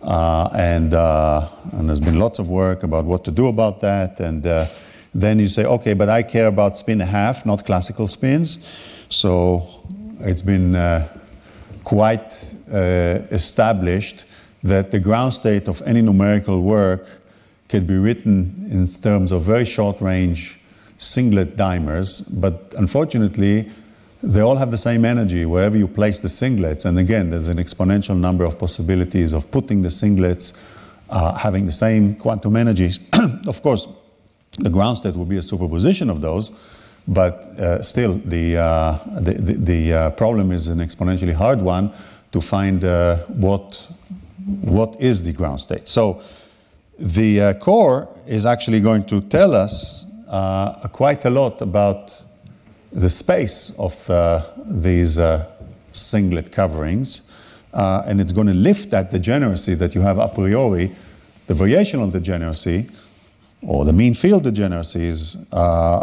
[0.03, 4.21] Uh, and, uh, and, there's been lots of work about what to do about that.
[4.21, 4.67] And uh,
[5.15, 8.69] then you say, okay, but I care about spin half, not classical spins.
[9.09, 9.67] So
[10.21, 11.09] it's been uh,
[11.85, 14.27] quite uh, established
[14.63, 17.07] that the ground state of any numerical work
[17.69, 20.59] can be written in terms of very short range
[20.99, 23.69] singlet dimers, but unfortunately,
[24.23, 26.87] they all have the same energy wherever you place the singlets.
[26.87, 30.59] And again, there's an exponential number of possibilities of putting the singlets
[31.11, 32.99] uh, having the same quantum energies.
[33.47, 33.87] of course,
[34.59, 36.51] the ground state will be a superposition of those,
[37.07, 41.93] but uh, still, the, uh, the, the, the uh, problem is an exponentially hard one
[42.33, 43.87] to find uh, what,
[44.63, 45.89] what is the ground state.
[45.89, 46.23] So
[46.99, 50.11] the uh, core is actually going to tell us
[50.93, 52.25] quite a lot about
[52.93, 55.51] the space of uh, these uh,
[55.93, 57.33] singlet coverings,
[57.73, 60.95] uh, and it's going to lift that degeneracy that you have a priori,
[61.47, 62.89] the variational degeneracy,
[63.63, 65.37] or the mean field degeneracy is,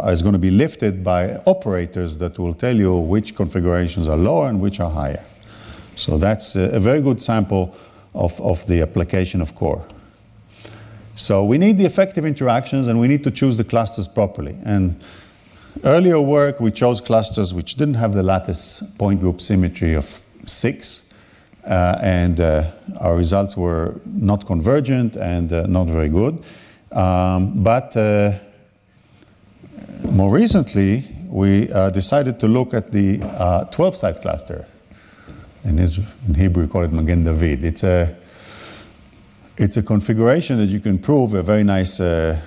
[0.08, 4.48] is going to be lifted by operators that will tell you which configurations are lower
[4.48, 5.24] and which are higher.
[5.94, 7.74] So that's a, a very good sample
[8.14, 9.84] of, of the application of core.
[11.14, 14.56] So we need the effective interactions and we need to choose the clusters properly.
[14.64, 14.96] And
[15.84, 21.12] Earlier work, we chose clusters which didn't have the lattice point group symmetry of six,
[21.64, 22.70] uh, and uh,
[23.00, 26.40] our results were not convergent and uh, not very good.
[26.92, 28.34] Um, but uh,
[30.12, 33.18] more recently, we uh, decided to look at the
[33.72, 34.66] 12 site cluster.
[35.64, 35.78] In
[36.34, 37.64] Hebrew, we call it Magen David.
[37.64, 38.14] It's a
[39.56, 42.40] it's a configuration that you can prove a very nice uh,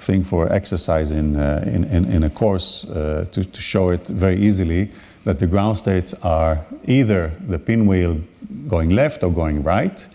[0.00, 4.06] thing for exercise in, uh, in, in, in, a course uh, to, to show it
[4.06, 4.90] very easily
[5.24, 8.20] that the ground states are either the pinwheel
[8.68, 10.06] going left or going right.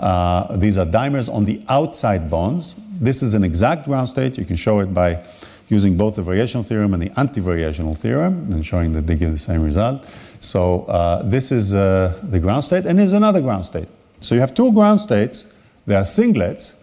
[0.00, 2.76] Uh, these are dimers on the outside bonds.
[3.00, 4.38] This is an exact ground state.
[4.38, 5.22] You can show it by
[5.68, 9.38] using both the variational theorem and the anti-variational theorem and showing that they give the
[9.38, 10.10] same result.
[10.40, 13.88] So uh, this is uh, the ground state and is another ground state.
[14.20, 15.53] So you have two ground states.
[15.86, 16.76] They are singlets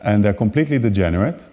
[0.00, 1.46] and they're completely degenerate.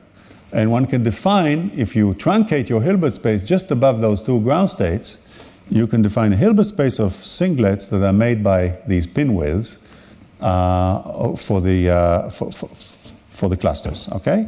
[0.51, 4.69] And one can define, if you truncate your Hilbert space just above those two ground
[4.69, 5.27] states,
[5.69, 9.79] you can define a Hilbert space of singlets that are made by these pinwheels
[10.39, 12.69] uh, for, the, uh, for, for,
[13.29, 14.47] for, the clusters, okay?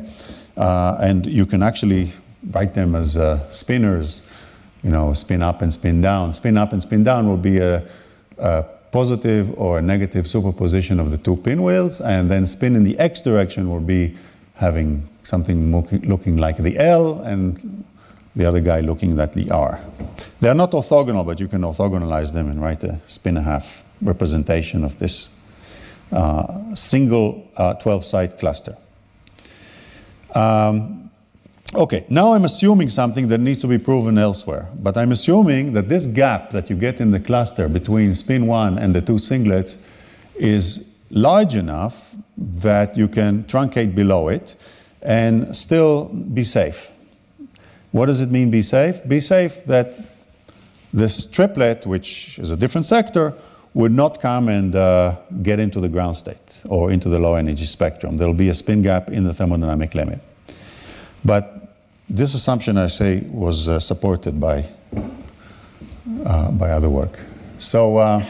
[0.55, 2.11] Uh, and you can actually
[2.51, 4.29] write them as uh, spinors,
[4.83, 6.31] you know, spin up and spin down.
[6.33, 7.83] Spin up and spin down will be a,
[8.37, 12.97] a positive or a negative superposition of the two pinwheels, and then spin in the
[12.99, 14.15] x direction will be
[14.55, 15.71] having something
[16.07, 17.83] looking like the L and
[18.35, 19.79] the other guy looking like the R.
[20.39, 24.83] They are not orthogonal, but you can orthogonalize them and write a spin half representation
[24.83, 25.37] of this
[26.11, 28.77] uh, single 12 uh, site cluster.
[30.33, 31.06] Um,
[31.75, 35.89] okay, now I'm assuming something that needs to be proven elsewhere, but I'm assuming that
[35.89, 39.77] this gap that you get in the cluster between spin 1 and the two singlets
[40.35, 44.55] is large enough that you can truncate below it
[45.01, 46.91] and still be safe.
[47.91, 49.07] What does it mean, be safe?
[49.07, 49.93] Be safe that
[50.93, 53.33] this triplet, which is a different sector,
[53.73, 57.65] would not come and uh, get into the ground state or into the low energy
[57.65, 58.17] spectrum.
[58.17, 60.19] There will be a spin gap in the thermodynamic limit.
[61.27, 61.75] But
[62.09, 64.65] this assumption, I say, was uh, supported by,
[66.25, 67.19] uh, by other work.
[67.57, 68.25] So, uh,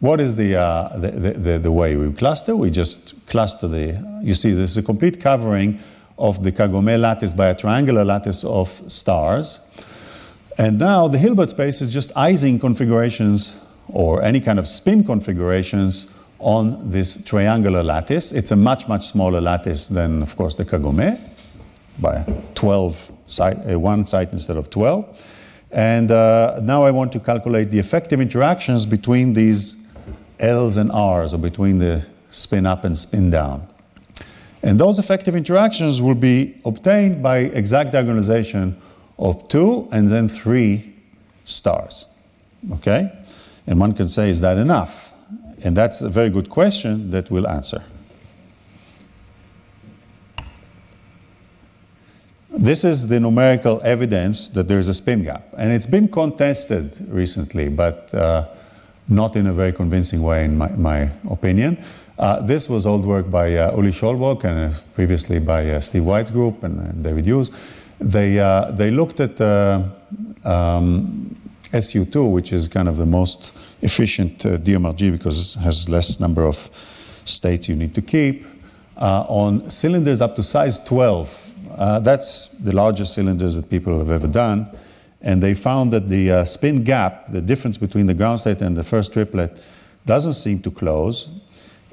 [0.00, 2.54] what is the, uh, the, the, the, way we cluster?
[2.54, 5.80] We just cluster the, you see, this is a complete covering
[6.18, 9.66] of the Kagome lattice by a triangular lattice of stars.
[10.58, 16.14] And now the Hilbert space is just Ising configurations or any kind of spin configurations
[16.40, 18.32] on this triangular lattice.
[18.32, 21.18] It's a much, much smaller lattice than, of course, the Kagome
[22.00, 25.24] by 12 site, uh, one site instead of 12.
[25.70, 29.88] And uh, now I want to calculate the effective interactions between these
[30.40, 33.66] L's and R's, or between the spin up and spin down.
[34.62, 38.74] And those effective interactions will be obtained by exact diagonalization
[39.18, 40.94] of two and then three
[41.44, 42.06] stars.
[42.72, 43.12] Okay?
[43.66, 45.12] And one can say, is that enough?
[45.62, 47.82] And that's a very good question that we'll answer.
[52.50, 55.44] This is the numerical evidence that there's a spin gap.
[55.58, 58.48] And it's been contested recently, but uh,
[59.06, 61.76] not in a very convincing way, in my, my opinion.
[62.18, 66.04] Uh, this was old work by uh, Uli Schollwöck and uh, previously by uh, Steve
[66.04, 67.50] White's group and, and David Huse.
[68.00, 69.82] They, uh, they looked at uh,
[70.44, 71.36] um,
[71.72, 76.70] SU2, which is kind of the most efficient DMRG because it has less number of
[77.26, 78.46] states you need to keep,
[78.96, 81.47] on cylinders up to size 12.
[81.78, 84.68] That's the largest cylinders that people have ever done.
[85.20, 88.76] And they found that the uh, spin gap, the difference between the ground state and
[88.76, 89.58] the first triplet,
[90.06, 91.28] doesn't seem to close.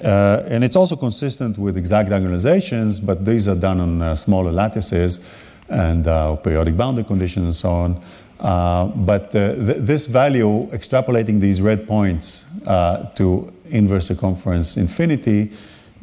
[0.03, 4.51] Uh, and it's also consistent with exact diagonalizations, but these are done on uh, smaller
[4.51, 5.27] lattices
[5.69, 8.03] and uh, periodic boundary conditions and so on.
[8.39, 15.51] Uh, but uh, th- this value, extrapolating these red points uh, to inverse circumference infinity,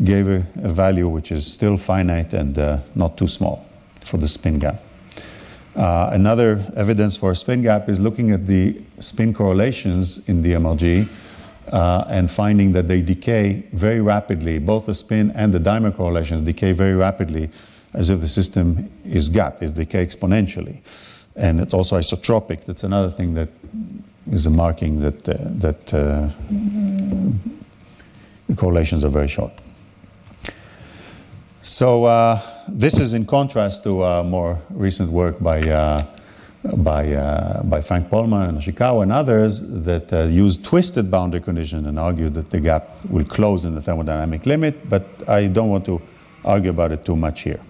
[0.03, 2.57] gave a, a, value which is still finite and
[2.97, 3.65] not too small
[4.05, 4.83] for the spin gap.
[5.75, 11.09] Uh, another evidence for a spin gap is looking at the spin correlations in DMRG
[11.71, 14.59] uh, and finding that they decay very rapidly.
[14.59, 17.51] Both the spin and the dimer correlations decay very rapidly
[17.95, 20.79] as if the system is gap, is decay exponentially.
[21.37, 22.67] And it's also isotropic.
[22.67, 23.49] That's another thing that
[24.31, 26.29] is a marking that, uh, that uh,
[28.49, 29.53] the correlations are very short.
[31.63, 36.05] So uh, this is in contrast to uh, more recent work by, uh,
[36.77, 41.87] by, uh, by Frank Pollmann and Oshikawa and others that uh, use twisted boundary condition
[41.87, 45.85] and argue that the gap will close in the thermodynamic limit, but I don't want
[45.87, 46.01] to
[46.45, 47.61] argue about it too much here.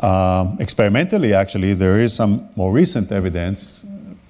[0.00, 3.84] Um, experimentally, actually, there is some more recent evidence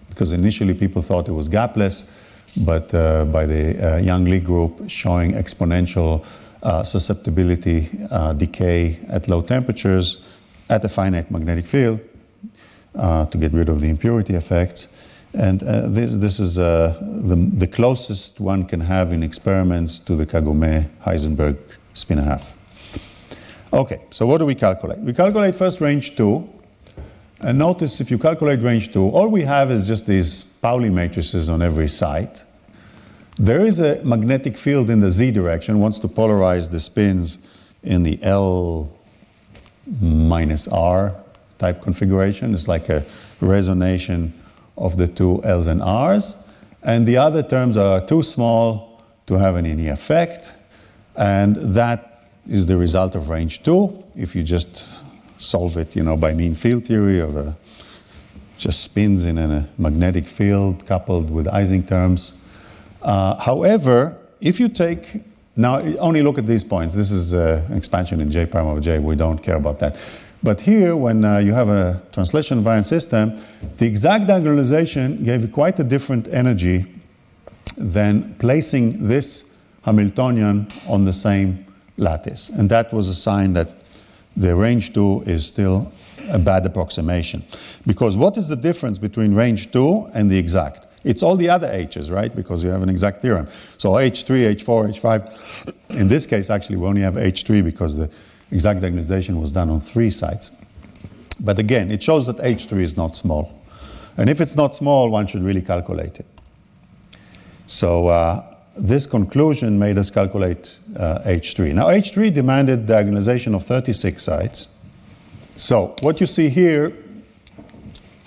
[0.09, 2.11] because initially people thought it was gapless,
[2.57, 6.25] but uh, by the uh, Young Lee group showing exponential
[6.63, 10.29] uh, susceptibility uh, decay at low temperatures
[10.69, 12.01] at a finite magnetic field
[12.95, 14.89] uh, to get rid of the impurity effects.
[15.35, 20.17] And uh, this, this is uh, the, the closest one can have in experiments to
[20.17, 21.59] the Kagome-Heisenberg
[21.95, 22.57] spin half.
[23.73, 24.99] Okay, so what do we calculate?
[24.99, 26.55] We calculate first range 2.
[27.41, 31.49] And notice if you calculate range 2, all we have is just these Pauli matrices
[31.49, 32.43] on every site.
[33.39, 37.39] There is a magnetic field in the z direction, wants to polarize the spins
[37.85, 38.91] in the L
[40.01, 41.15] minus R
[41.59, 42.53] type configuration.
[42.53, 43.05] It's like a
[43.41, 44.33] resonation
[44.77, 46.37] of the two L's and R's.
[46.83, 50.55] And the other terms are too small to have any effect.
[51.17, 54.87] And that is the result of range 2 if you just
[55.39, 57.57] solve it you know, by mean field theory of a,
[58.57, 62.33] just spins in a magnetic field coupled with Ising terms.
[63.03, 65.23] Uh, however, if you take
[65.59, 66.95] now only look at these points.
[66.95, 69.01] This is uh, expansion in J prime of J.
[69.01, 69.99] We don't care about that.
[70.41, 73.43] But here, when uh, you have a translation invariant system,
[73.77, 76.87] the exact diagonalization gave quite a different energy
[77.77, 82.51] than placing this Hamiltonian on the same lattice.
[82.51, 83.69] And that was a sign that
[84.37, 85.91] the range 2 is still
[86.29, 87.43] a bad approximation.
[87.85, 90.87] Because what is the difference between range 2 and the exact?
[91.05, 92.35] It's all the other h's, right?
[92.35, 93.47] Because you have an exact theorem.
[93.77, 95.75] So h3, h4, h5.
[95.91, 98.11] In this case, actually, we only have h3 because the
[98.51, 100.51] exact diagonalization was done on three sites.
[101.41, 103.55] But again, it shows that h3 is not small.
[104.17, 106.27] And if it's not small, one should really calculate it.
[107.67, 108.43] So uh,
[108.79, 111.75] this conclusion made us calculate uh, H3.
[111.75, 114.77] Now, H3 demanded diagonalization of 36 sites.
[115.57, 116.93] So, what you see here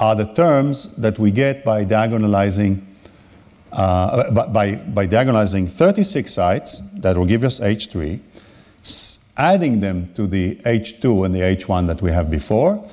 [0.01, 2.81] are the terms that we get by diagonalizing,
[3.71, 8.19] uh, by, by diagonalizing 36 sites that will give us H3,
[9.37, 12.83] adding them to the H2 and the H1 that we have before,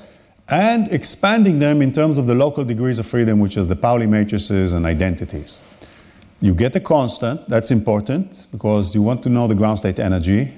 [0.50, 4.06] and expanding them in terms of the local degrees of freedom, which is the Pauli
[4.06, 5.60] matrices and identities.
[6.42, 10.52] You get a constant, that's important because you want to know the ground state energy,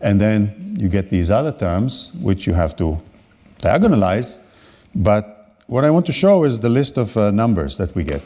[0.00, 2.98] and then you get these other terms, which you have to
[3.58, 4.38] diagonalize.
[4.94, 5.31] But
[5.72, 8.20] what I want to show is the list of uh, numbers that we get.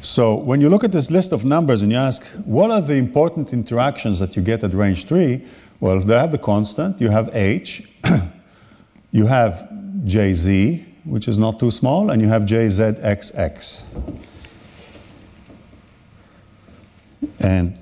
[0.00, 2.94] So when you look at this list of numbers and you ask, what are the
[2.94, 5.44] important interactions that you get at range 3?
[5.80, 7.88] Well, they have the constant, you have h,
[9.10, 9.68] you have
[10.04, 13.82] jz, which is not too small, and you have jzxx.
[17.40, 17.76] And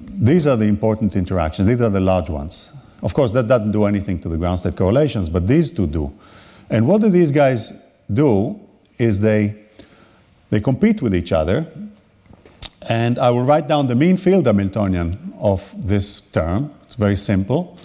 [0.00, 1.68] these are the important interactions.
[1.68, 2.72] These are the large ones.
[3.02, 6.10] Of course, that doesn't do anything to the ground state correlations, but these two do.
[6.70, 8.58] And what do these guys do
[8.98, 9.54] is they,
[10.50, 11.66] they compete with each other.
[12.88, 16.72] And I will write down the mean field Hamiltonian of this term.
[16.84, 17.78] It's very simple.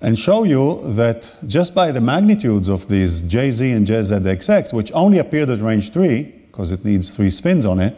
[0.00, 5.18] And show you that just by the magnitudes of these Jz and Jzxx, which only
[5.18, 7.96] appeared at range 3, because it needs three spins on it,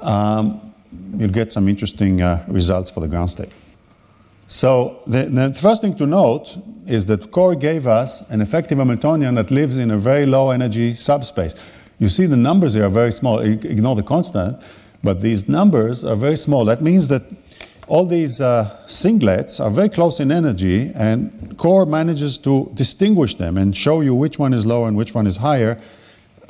[0.00, 0.74] um,
[1.16, 3.50] you'll get some interesting uh, results for the ground state.
[4.48, 9.34] So the, the, first thing to note is that Core gave us an effective Hamiltonian
[9.34, 11.54] that lives in a very low energy subspace.
[11.98, 13.40] You see the numbers here are very small.
[13.40, 14.56] Ignore the constant,
[15.04, 16.64] but these numbers are very small.
[16.64, 17.22] That means that
[17.88, 23.58] all these uh, singlets are very close in energy, and Core manages to distinguish them
[23.58, 25.78] and show you which one is lower and which one is higher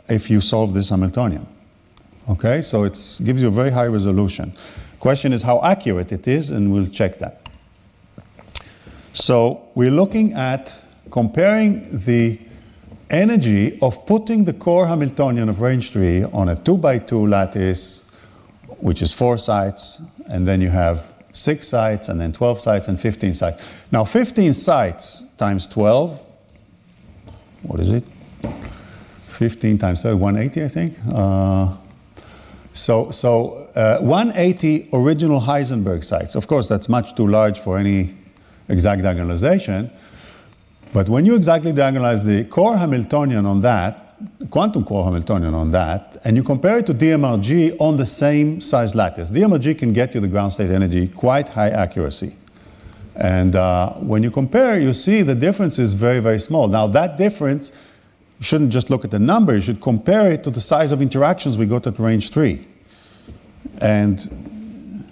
[0.08, 1.46] if you solve this Hamiltonian.
[2.30, 2.92] Okay, so it
[3.24, 4.52] gives you a very high resolution.
[5.00, 7.47] Question is how accurate it is, and we'll check that.
[9.20, 10.72] So we're looking at
[11.10, 12.38] comparing the
[13.10, 18.12] energy of putting the core Hamiltonian of range 3 on a 2 by 2 lattice,
[18.78, 23.00] which is four sites, and then you have six sites, and then 12 sites, and
[23.00, 23.64] 15 sites.
[23.90, 26.24] Now, 15 sites times 12,
[27.62, 28.04] what is it?
[29.30, 30.94] 15 times 12, 180, I think.
[31.12, 31.74] Uh,
[32.72, 36.36] so, so uh, 180 original Heisenberg sites.
[36.36, 38.14] Of course, that's much too large for any
[38.68, 39.90] exact diagonalization.
[40.92, 44.16] But when you exactly diagonalize the core Hamiltonian on that,
[44.50, 48.94] quantum core Hamiltonian on that, and you compare it to DMRG on the same size
[48.94, 52.34] lattice, DMRG can get you the ground state energy quite high accuracy.
[53.16, 56.68] And uh, when you compare, you see the difference is very, very small.
[56.68, 57.72] Now, that difference
[58.38, 61.02] you shouldn't just look at the number, you should compare it to the size of
[61.02, 62.64] interactions we got at range 3.
[63.80, 65.04] And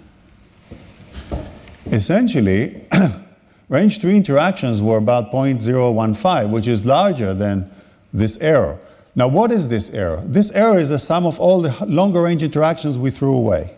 [1.87, 2.85] essentially,
[3.69, 7.69] range 3 interactions were about 0.015, which is larger than
[8.13, 8.79] this error.
[9.15, 10.21] Now, what is this error?
[10.25, 13.73] This error is the sum of all the longer range interactions we threw away.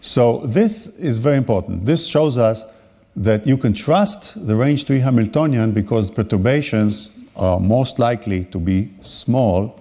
[0.00, 1.86] So, this is very important.
[1.86, 2.64] This shows us
[3.16, 8.90] that you can trust the range 3 Hamiltonian because perturbations are most likely to be
[9.00, 9.80] small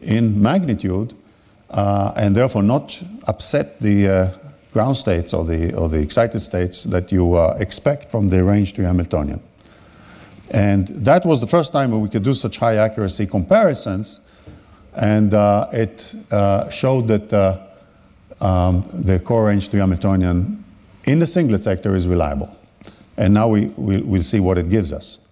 [0.00, 1.14] in magnitude
[1.70, 4.30] uh, and therefore not upset the uh,
[4.72, 8.74] ground states or the, or the excited states that you uh, expect from the range
[8.74, 9.40] 3 Hamiltonian.
[10.50, 14.20] And that was the first time we could do such high accuracy comparisons.
[14.94, 17.58] And uh, it uh, showed that uh,
[18.40, 20.64] um, the core range 3 Hamiltonian
[21.04, 22.54] in the singlet sector is reliable.
[23.16, 25.28] And now we, we, will see what it gives us.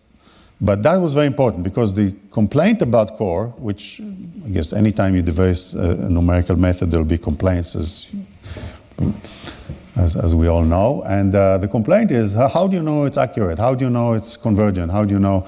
[0.60, 4.00] But that was very important because the complaint about core, which
[4.44, 8.06] I guess anytime you devise a, a numerical method, there'll be complaints, as,
[9.96, 11.02] as, as we all know.
[11.06, 13.58] And uh, the complaint is how do you know it's accurate?
[13.58, 14.92] How do you know it's convergent?
[14.92, 15.46] How do you know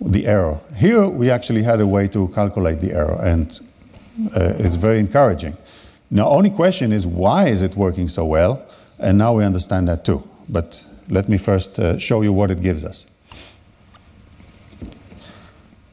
[0.00, 0.58] the error?
[0.76, 3.60] Here we actually had a way to calculate the error, and
[4.34, 5.56] uh, it's very encouraging.
[6.10, 8.64] Now, only question is why is it working so well?
[8.98, 10.22] And now we understand that too.
[10.48, 13.06] But let me first uh, show you what it gives us.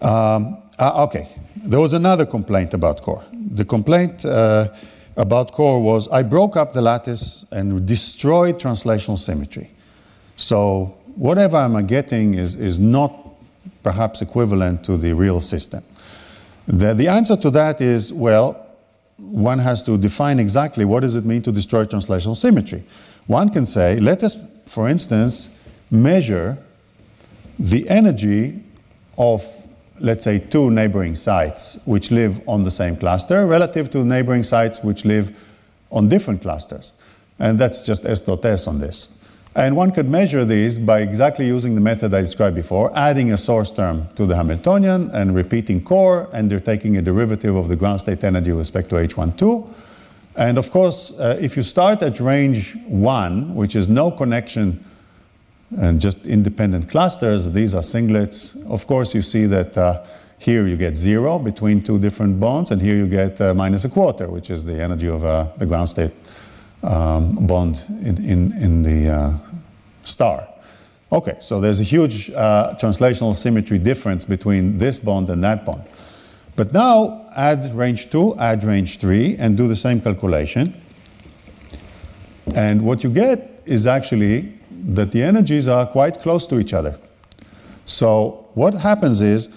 [0.01, 1.28] Um, uh, okay,
[1.58, 3.24] there was another complaint about core.
[3.32, 4.70] The complaint uh,
[5.18, 9.70] about core was I broke up the lattice and destroyed translational symmetry.
[10.36, 13.13] So whatever I'm getting is, is not
[13.84, 15.84] perhaps equivalent to the real system.
[16.68, 18.61] The, the answer to that is well,
[19.18, 22.84] one has to define exactly what does it mean to destroy translational symmetry.
[23.28, 24.36] One can say, let us,
[24.66, 26.57] for instance, measure
[27.57, 28.61] the energy
[29.18, 29.45] of
[30.00, 34.84] let's say, two neighboring sites which live on the same cluster relative to neighboring sites
[34.84, 35.36] which live
[35.91, 36.93] on different clusters.
[37.39, 39.22] And that's just S dot S on this.
[39.56, 43.38] And one could measure these by exactly using the method I described before, adding a
[43.38, 47.76] source term to the Hamiltonian and repeating core, and they're taking a derivative of the
[47.78, 49.66] ground state energy with respect to H12.
[50.36, 54.84] And of course, uh, if you start at range 1, which is no connection
[55.78, 57.52] and just independent clusters.
[57.52, 58.70] These are singlets.
[58.70, 60.06] Of course, you see that uh,
[60.38, 63.90] here you get zero between two different bonds, and here you get uh, minus a
[63.90, 66.12] quarter, which is the energy of uh, the ground state
[66.84, 69.34] um, bond in, in, in the uh,
[70.04, 70.48] star.
[71.12, 75.84] Okay, so there's a huge uh, translational symmetry difference between this bond and that bond.
[76.56, 80.74] But now add range 2, add range 3, and do the same calculation.
[82.56, 84.54] And what you get is actually
[84.88, 86.98] that the energies are quite close to each other.
[87.86, 89.56] So what happens is,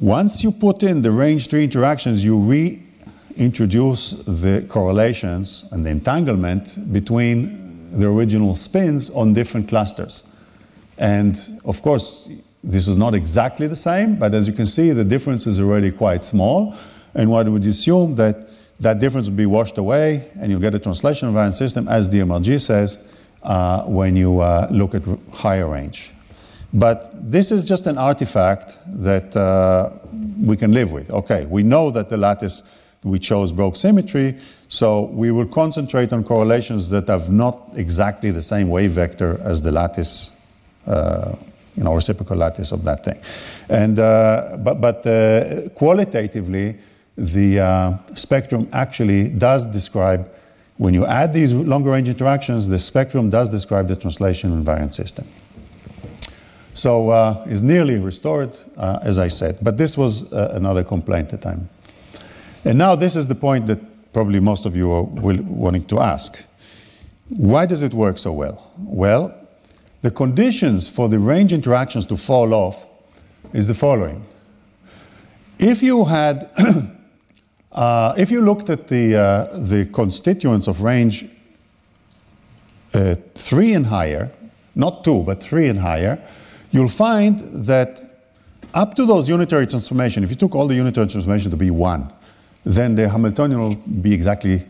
[0.00, 6.92] once you put in the range 3 interactions, you reintroduce the correlations and the entanglement
[6.92, 10.24] between the original spins on different clusters.
[10.98, 12.28] And of course,
[12.62, 15.90] this is not exactly the same, but as you can see, the difference is already
[15.90, 16.74] quite small.
[17.14, 18.48] And one would assume that
[18.80, 22.60] that difference would be washed away and you get a translation invariant system, as DMRG
[22.60, 23.06] says,
[23.86, 26.10] when you uh, look at higher range.
[26.72, 29.90] But this is just an artifact that uh,
[30.42, 31.10] we can live with.
[31.10, 32.70] Okay, we know that the lattice
[33.04, 34.34] we chose broke symmetry,
[34.68, 39.62] so we will concentrate on correlations that have not exactly the same wave vector as
[39.62, 40.44] the lattice,
[40.86, 41.36] uh,
[41.76, 43.20] you know, reciprocal lattice of that thing.
[43.68, 46.76] And, uh, but but uh, qualitatively,
[47.16, 50.28] the spectrum actually does describe
[50.76, 55.26] when you add these longer range interactions, the spectrum does describe the translation invariant system.
[56.72, 59.58] So uh, is nearly restored, uh, as I said.
[59.62, 61.68] But this was uh, another complaint at the time.
[62.64, 63.78] And now this is the point that
[64.12, 66.42] probably most of you are will, wanting to ask.
[67.28, 68.72] Why does it work so well?
[68.78, 69.32] Well,
[70.02, 72.86] the conditions for the range interactions to fall off
[73.52, 74.26] is the following.
[75.58, 76.50] If you had
[77.74, 81.26] Uh, if you looked at the, uh, the constituents of range
[82.94, 84.30] uh, 3 and higher,
[84.76, 86.22] not 2, but 3 and higher,
[86.70, 88.00] you'll find that
[88.74, 92.12] up to those unitary transformation, if you took all the unitary transformation to be 1,
[92.64, 94.62] then the Hamiltonian will be exactly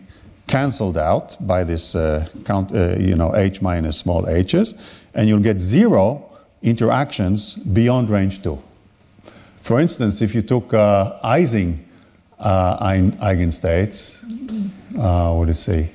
[0.46, 4.74] cancelled out by this uh, count, uh, you know, h minus small h's,
[5.14, 6.24] and you'll get zero
[6.62, 8.62] interactions beyond range 2.
[9.62, 11.83] For instance, if you took uh, Ising
[12.44, 14.24] eigenstates.
[14.98, 15.90] Uh, what you say?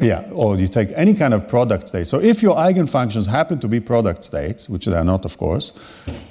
[0.00, 2.06] Yeah, or you take any kind of product state.
[2.06, 5.72] So if your eigenfunctions happen to be product states, which they are not, of course,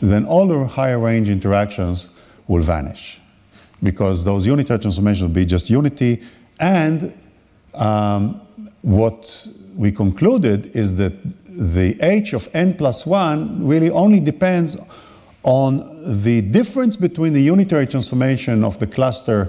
[0.01, 2.09] then all the higher range interactions
[2.47, 3.19] will vanish
[3.83, 6.23] because those unitary transformations will be just unity.
[6.59, 7.13] And
[7.73, 8.41] um,
[8.81, 11.13] what we concluded is that
[11.45, 14.77] the h of n plus 1 really only depends
[15.47, 15.79] on
[16.21, 19.47] the difference between the unitary transformation of the cluster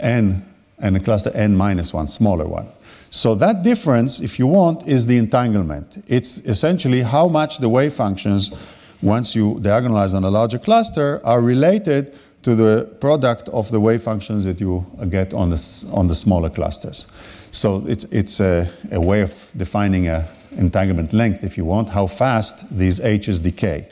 [0.00, 0.44] n
[0.80, 2.66] and the cluster n minus one, smaller one.
[3.10, 6.02] So that difference, if you want, is the entanglement.
[6.08, 8.52] It's essentially how much the wave functions,
[9.00, 14.02] once you diagonalize on a larger cluster, are related to the product of the wave
[14.02, 17.06] functions that you get on the, on the smaller clusters.
[17.52, 20.28] So it's, it's a, a way of defining a
[20.58, 23.86] entanglement length, if you want, how fast these H's decay.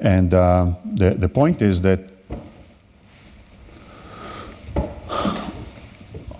[0.00, 2.00] And um, the, the point is that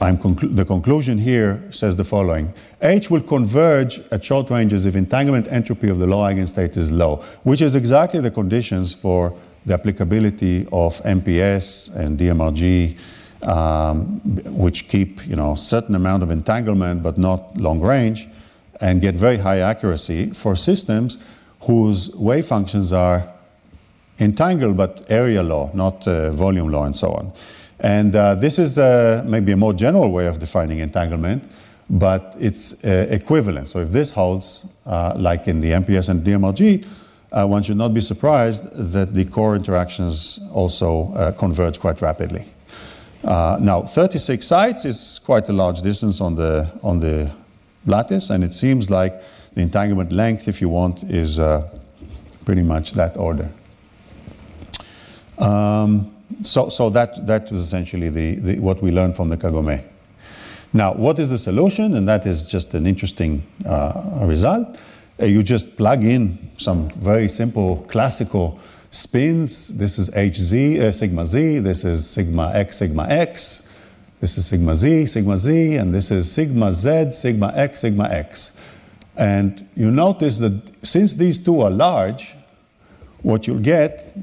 [0.01, 2.53] I'm conclu- the conclusion here says the following.
[2.83, 7.25] H will converge at short ranges if entanglement entropy of the low eigenstate is low,
[7.45, 9.35] which is exactly the conditions for
[9.65, 12.97] the applicability of MPS and DMRG,
[13.43, 14.21] um,
[14.55, 18.29] which keep you know a certain amount of entanglement but not long range,
[18.81, 21.19] and get very high accuracy for systems
[21.63, 23.27] whose wave functions are
[24.19, 27.33] entangled, but area law, not uh, volume law, and so on.
[27.81, 31.45] And uh, this is uh, maybe a more general way of defining entanglement,
[31.91, 33.69] but it's uh, equivalent.
[33.69, 36.87] So if this holds, uh, like in the MPS and DMRG,
[37.33, 42.47] uh, one should not be surprised that the core interactions also converge quite rapidly.
[43.23, 47.31] Now, 36 sites is quite a large distance on the, on the
[47.85, 49.13] lattice, and it seems like
[49.55, 51.39] the entanglement length, if you want, is
[52.45, 53.51] pretty much that order.
[55.39, 59.83] Um, so so that, that was essentially the, the, what we learned from the Kagome.
[60.73, 61.95] Now, what is the solution?
[61.95, 64.79] And that is just an interesting uh, result.
[65.21, 68.59] Uh, you just plug in some very simple classical
[68.91, 69.77] spins.
[69.79, 73.75] This is hz, uh, sigma z, this is sigma x, sigma x,
[74.21, 78.61] this is sigma z, sigma z, and this is sigma z, sigma x, sigma x.
[79.17, 82.35] And you notice that since these two are large,
[83.23, 84.15] what you'll get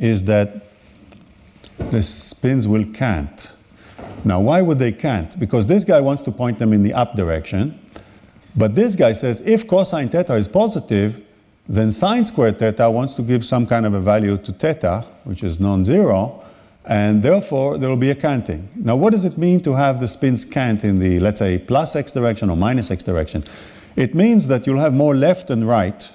[0.00, 0.62] is that
[1.90, 3.52] the spins will cant.
[4.24, 5.38] Now, why would they cant?
[5.38, 7.78] Because this guy wants to point them in the up direction,
[8.56, 11.22] but this guy says if cosine theta is positive,
[11.68, 15.44] then sine squared theta wants to give some kind of a value to theta, which
[15.44, 16.42] is non zero,
[16.86, 18.68] and therefore there will be a canting.
[18.74, 21.94] Now, what does it mean to have the spins cant in the, let's say, plus
[21.94, 23.44] x direction or minus x direction?
[23.96, 26.10] It means that you'll have more left and right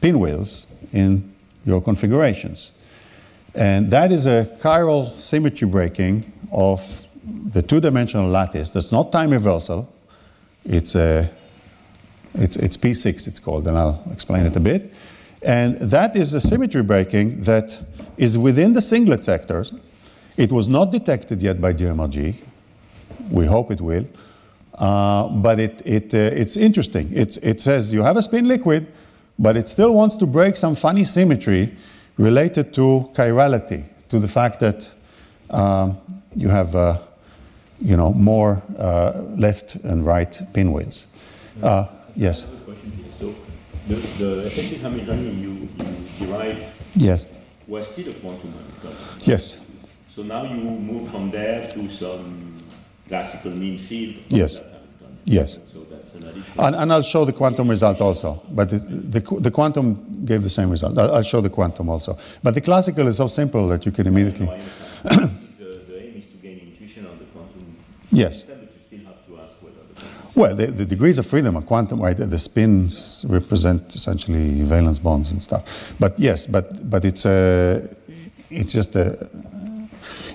[0.00, 1.32] pinwheels in
[1.64, 2.72] your configurations.
[3.54, 6.80] And that is a chiral symmetry breaking of
[7.24, 8.70] the two-dimensional lattice.
[8.70, 9.88] That's not time reversal.
[10.64, 11.30] It's a
[12.34, 14.92] it's, it's P6, it's called, and I'll explain it a bit.
[15.42, 17.78] And that is a symmetry breaking that
[18.16, 19.72] is within the singlet sectors.
[20.36, 22.34] It was not detected yet by DMRG.
[23.30, 24.06] We hope it will.
[24.74, 27.08] Uh, but it, it, uh, it's interesting.
[27.12, 28.88] It's, it says you have a spin liquid,
[29.38, 31.72] but it still wants to break some funny symmetry
[32.18, 34.88] related to chirality, to the fact that
[35.50, 35.96] um,
[36.36, 36.98] you have uh,
[37.80, 41.06] you know, more uh, left and right pinwheels.
[41.62, 41.86] Uh,
[42.16, 43.10] yes, I have a question here.
[43.10, 43.34] So
[43.88, 45.68] the, the effective Hamiltonian you,
[46.18, 47.26] you derived yes,
[47.66, 49.20] was still a quantum Hamiltonian.
[49.20, 49.60] yes,
[50.08, 52.62] So now you move from there to some
[53.08, 54.24] classical mean field.
[54.28, 54.60] Yes.
[55.24, 55.58] yes.
[55.66, 55.93] So that's an additional.
[56.58, 58.40] And, and I'll show the quantum result also.
[58.50, 60.98] But the, the, the quantum gave the same result.
[60.98, 62.16] I'll, show the quantum also.
[62.42, 64.46] But the classical is so simple that you can immediately.
[64.46, 65.30] No, I understand.
[65.40, 67.76] This is, uh, the aim is to gain intuition on the quantum
[68.12, 68.40] Yes.
[68.40, 71.56] system, but you still have to ask whether the Well, the, the degrees of freedom
[71.56, 72.16] are quantum, right?
[72.16, 75.92] The spins represent essentially valence bonds and stuff.
[75.98, 77.82] But yes, but but it's a,
[78.50, 79.28] it's just a,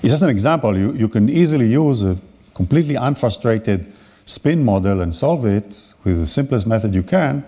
[0.01, 0.77] it's just an example.
[0.77, 2.17] You you can easily use a
[2.53, 3.85] completely unfrustrated
[4.29, 7.43] spin model and solve it with the simplest method you can,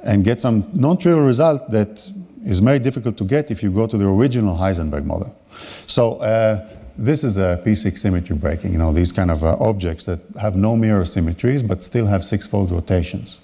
[0.00, 2.10] and get some non-trivial result that
[2.44, 5.34] is very difficult to get if you go to the original Heisenberg model.
[5.86, 6.16] So.
[6.16, 10.20] Uh, this is a P6 symmetry breaking, you know, these kind of uh, objects that
[10.40, 13.40] have no mirror symmetries but still have six-fold rotations.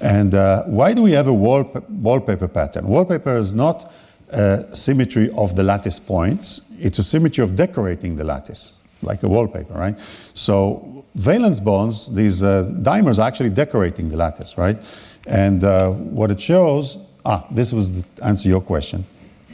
[0.00, 2.88] And uh, why do we have a wallpa- wallpaper pattern?
[2.88, 3.92] Wallpaper is not
[4.30, 9.28] a symmetry of the lattice points, it's a symmetry of decorating the lattice, like a
[9.28, 9.98] wallpaper, right?
[10.34, 14.78] So valence bonds, these uh, dimers are actually decorating the lattice, right?
[15.26, 19.04] And uh, what it shows, ah, this was to answer your question.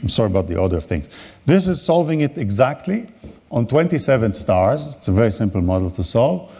[0.01, 1.09] I'm sorry about the order of things.
[1.45, 3.07] This is solving it exactly
[3.51, 4.87] on 27 stars.
[4.87, 6.51] It's a very simple model to solve.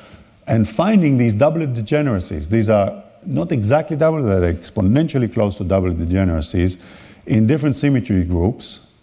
[0.47, 2.49] And finding these doublet degeneracies.
[2.49, 6.83] These are not exactly double, they're exponentially close to doublet degeneracies
[7.27, 8.95] in different symmetry groups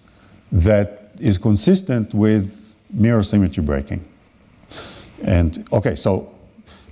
[0.50, 4.04] that is consistent with mirror symmetry breaking.
[5.24, 6.28] And okay, so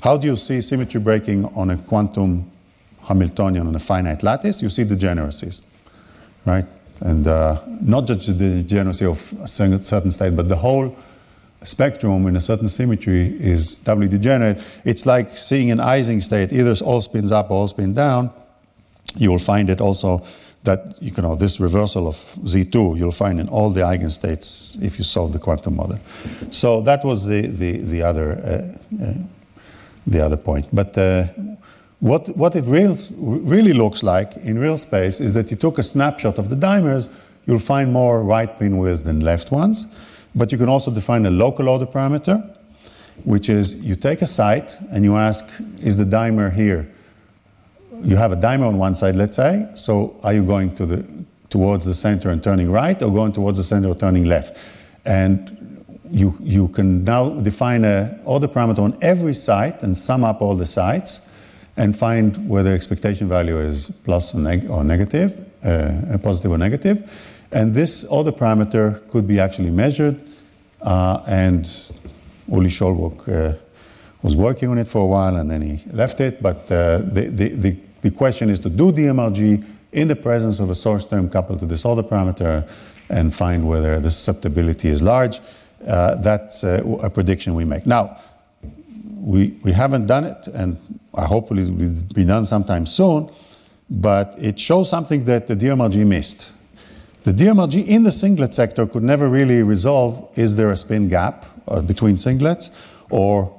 [0.01, 2.51] how do you see symmetry breaking on a quantum
[3.03, 4.63] Hamiltonian on a finite lattice?
[4.63, 5.63] You see degeneracies,
[6.47, 6.65] right?
[7.01, 10.97] And uh, not just the degeneracy of a certain state, but the whole
[11.63, 14.63] spectrum in a certain symmetry is doubly degenerate.
[14.85, 18.31] It's like seeing an Ising state, either all spins up or all spin down.
[19.17, 20.23] You will find it also
[20.65, 25.05] that you know this reversal of Z2 you'll find in all the eigenstates if you
[25.05, 25.99] solve the quantum model.
[26.51, 29.15] So that was the the, the other uh, uh,
[30.07, 30.69] the other point.
[30.73, 31.27] But uh,
[32.01, 35.83] what what it real, really looks like in real space is that you took a
[35.83, 37.09] snapshot of the dimers.
[37.47, 39.87] You'll find more right spin widths than left ones,
[40.35, 42.43] but you can also define a local order parameter,
[43.25, 45.51] which is you take a site and you ask,
[45.83, 46.89] is the dimer here?
[48.05, 49.67] You have a dimer on one side, let's say.
[49.75, 51.05] So are you going to the,
[51.49, 54.59] towards the center and turning right, or going towards the center or turning left?
[55.07, 60.43] And you, you can now define a order parameter on every site and sum up
[60.43, 61.33] all the sites
[61.79, 66.59] and find whether the expectation value is plus or, neg- or negative, uh, positive or
[66.59, 67.11] negative.
[67.53, 70.23] And this order parameter could be actually measured.
[70.83, 71.65] Uh, and
[72.49, 73.57] Uli Schollwöck uh,
[74.23, 76.43] was working on it for a while and then he left it.
[76.43, 80.71] But uh, the, the, the, the, question is to do DMRG in the presence of
[80.71, 82.69] a source term coupled to this order parameter
[83.09, 85.41] and find whether the susceptibility is large.
[85.87, 87.87] Uh, that's uh, a prediction we make.
[87.87, 88.19] Now,
[89.25, 90.79] we, we haven't done it, and
[91.15, 93.31] I hope it will be done sometime soon,
[93.89, 96.53] but it shows something that the DMRG missed.
[97.25, 101.47] The DMRG in the singlet sector could never really resolve is there a spin gap
[101.69, 102.71] uh, between singlets
[103.11, 103.51] or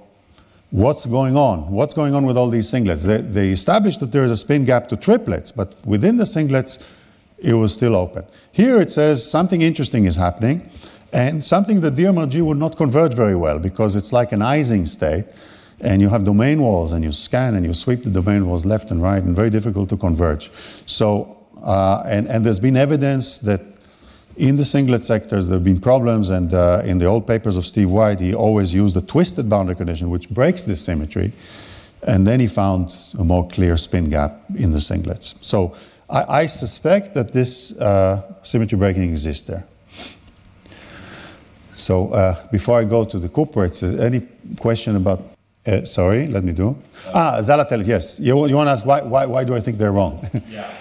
[0.71, 1.71] what's going on?
[1.71, 3.03] What's going on with all these singlets?
[3.03, 6.87] They, they, established that there is a spin gap to triplets, but within the singlets,
[7.37, 8.25] it was still open.
[8.51, 10.69] Here it says something interesting is happening,
[11.13, 15.25] and something that DMRG would not converge very well because it's like an Ising state,
[15.81, 18.91] and you have domain walls, and you scan and you sweep the domain walls left
[18.91, 20.51] and right, and very difficult to converge.
[20.85, 23.61] So, uh, and, and there's been evidence that
[24.37, 27.65] in the singlet sectors, there have been problems, and uh, in the old papers of
[27.65, 31.31] Steve White, he always used a twisted boundary condition, which breaks this symmetry,
[32.03, 35.43] and then he found a more clear spin gap in the singlets.
[35.43, 35.75] So
[36.09, 39.65] I, I suspect that this uh, symmetry breaking exists there.
[41.75, 44.21] So uh, before I go to the cuprates, uh, any
[44.59, 45.21] question about?
[45.65, 46.77] Uh, sorry, let me do.
[47.13, 48.19] Ah, Zaletel, yes.
[48.19, 50.29] You, you want to ask why, why, why do I think they're wrong?
[50.49, 50.71] yeah.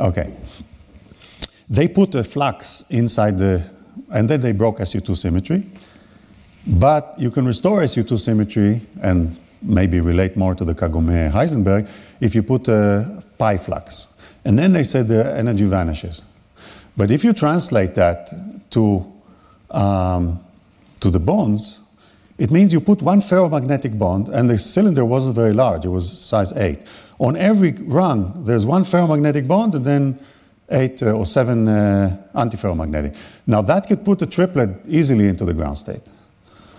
[0.00, 0.32] okay.
[1.72, 3.64] They put a flux inside the,
[4.10, 5.64] and then they broke SU2 symmetry.
[6.66, 11.88] But you can restore SU2 symmetry and maybe relate more to the Kagome Heisenberg
[12.20, 14.20] if you put a pi flux.
[14.44, 16.22] And then they said the energy vanishes.
[16.94, 18.28] But if you translate that
[18.72, 19.10] to,
[19.70, 20.40] um,
[21.00, 21.80] to the bonds,
[22.36, 26.20] it means you put one ferromagnetic bond, and the cylinder wasn't very large, it was
[26.20, 26.80] size 8.
[27.18, 30.20] On every rung, there's one ferromagnetic bond, and then
[30.72, 33.16] eight uh, or seven uh, antiferromagnetic.
[33.46, 36.02] Now that could put a triplet easily into the ground state.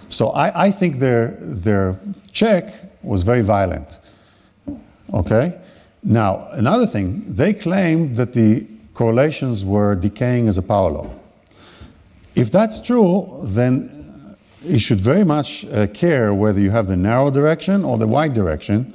[0.10, 2.00] So I, I think their, their
[2.32, 4.00] check was very violent.
[5.14, 5.60] Okay?
[6.04, 11.10] Now, another thing, they claimed that the correlations were decaying as a power law.
[12.36, 17.32] If that's true, then you should very much uh, care whether you have the narrow
[17.32, 18.94] direction or the wide direction,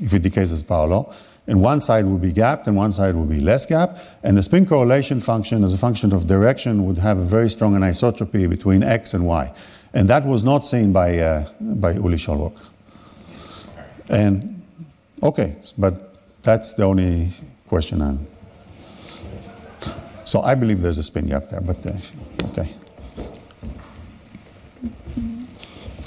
[0.00, 1.14] if it decays as power law
[1.46, 3.98] and one side would be gapped and one side would be less gapped.
[4.22, 7.74] And the spin correlation function as a function of direction would have a very strong
[7.74, 9.52] anisotropy between x and y.
[9.92, 12.56] And that was not seen by, uh, by Uli Schollwöck.
[14.08, 14.62] And,
[15.22, 17.32] okay, but that's the only
[17.66, 18.26] question I'm...
[20.24, 21.92] So I believe there's a spin gap there, but, uh,
[22.50, 22.72] okay.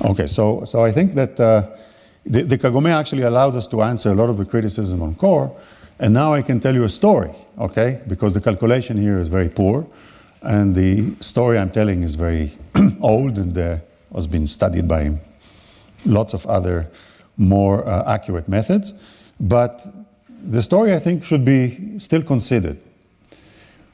[0.01, 1.39] Okay, so, so I think that...
[1.39, 1.75] Uh,
[2.26, 5.55] the, the Kagome actually allowed us to answer a lot of the criticism on core,
[5.99, 8.01] and now I can tell you a story, okay?
[8.07, 9.88] Because the calculation here is very poor,
[10.41, 12.51] and the story I'm telling is very
[13.01, 13.78] old and uh,
[14.13, 15.17] has been studied by
[16.05, 16.88] lots of other
[17.38, 18.93] more uh, accurate methods.
[19.39, 19.86] But
[20.41, 22.80] the story, I think, should be still considered.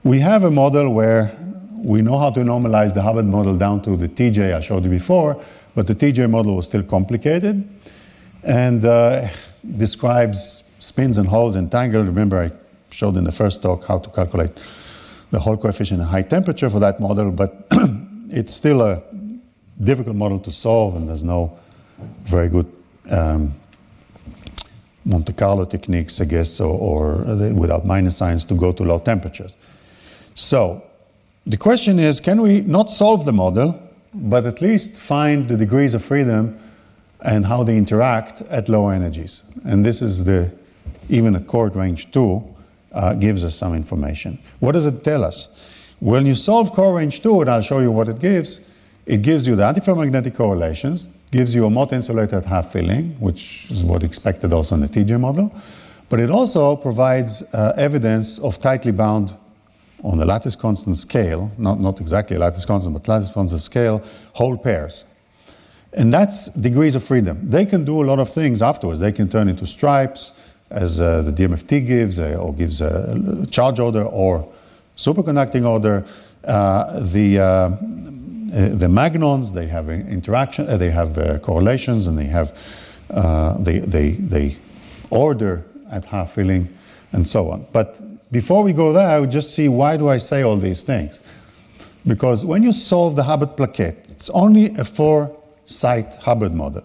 [0.04, 1.32] We have a model where
[1.78, 4.90] we know how to normalize the Hubbard model down to the TJ I showed you
[4.90, 5.42] before,
[5.76, 7.68] but the TJ model was still complicated
[8.44, 9.28] and uh,
[9.78, 12.08] describes spins and holes entangled.
[12.08, 12.52] Remember, I
[12.94, 14.62] showed in the first talk how to calculate
[15.32, 17.68] the Hall coefficient at high temperature for that model, but
[18.30, 19.02] it's still a
[19.82, 21.58] difficult model to solve, and there's no
[22.24, 22.72] very good
[23.10, 23.54] um,
[25.06, 29.54] Monte Carlo techniques, I guess, or, or without minus signs to go to low temperatures.
[30.34, 30.84] So
[31.46, 33.80] the question is can we not solve the model,
[34.14, 36.60] but at least find the degrees of freedom
[37.24, 39.44] and how they interact at low energies.
[39.66, 40.52] And this is the,
[41.10, 42.44] even at core range 2,
[42.94, 44.40] uh, gives us some information.
[44.60, 45.72] What does it tell us?
[46.00, 49.48] When you solve core range 2, and I'll show you what it gives, it gives
[49.48, 54.04] you the antiferromagnetic correlations, gives you a Mott insulator at half filling, which is what
[54.04, 55.54] expected also in the TJ model,
[56.10, 59.34] But it also provides uh, evidence of tightly bound
[60.04, 64.04] on the lattice constant scale, not, not exactly lattice constant, but lattice constant scale,
[64.34, 65.06] hole pairs.
[65.94, 67.50] And that's degrees of freedom.
[67.50, 69.00] They can do a lot of things afterwards.
[69.00, 70.39] They can turn into stripes,
[70.70, 74.48] as uh, the DMFT gives, uh, or gives a charge order or
[74.96, 76.06] superconducting order.
[76.46, 77.70] Uh, the, uh, uh,
[78.52, 82.58] the magnons, they have interaction, uh, they have correlations, and they have
[83.60, 84.56] they, they, they
[85.10, 86.70] order at half filling,
[87.12, 87.66] and so on.
[87.74, 90.84] But before we go there, I would just see why do I say all these
[90.84, 91.20] things?
[92.08, 95.38] Because when you solve the Hubbard plaquette, it's only a four
[95.72, 96.84] site Hubbard model.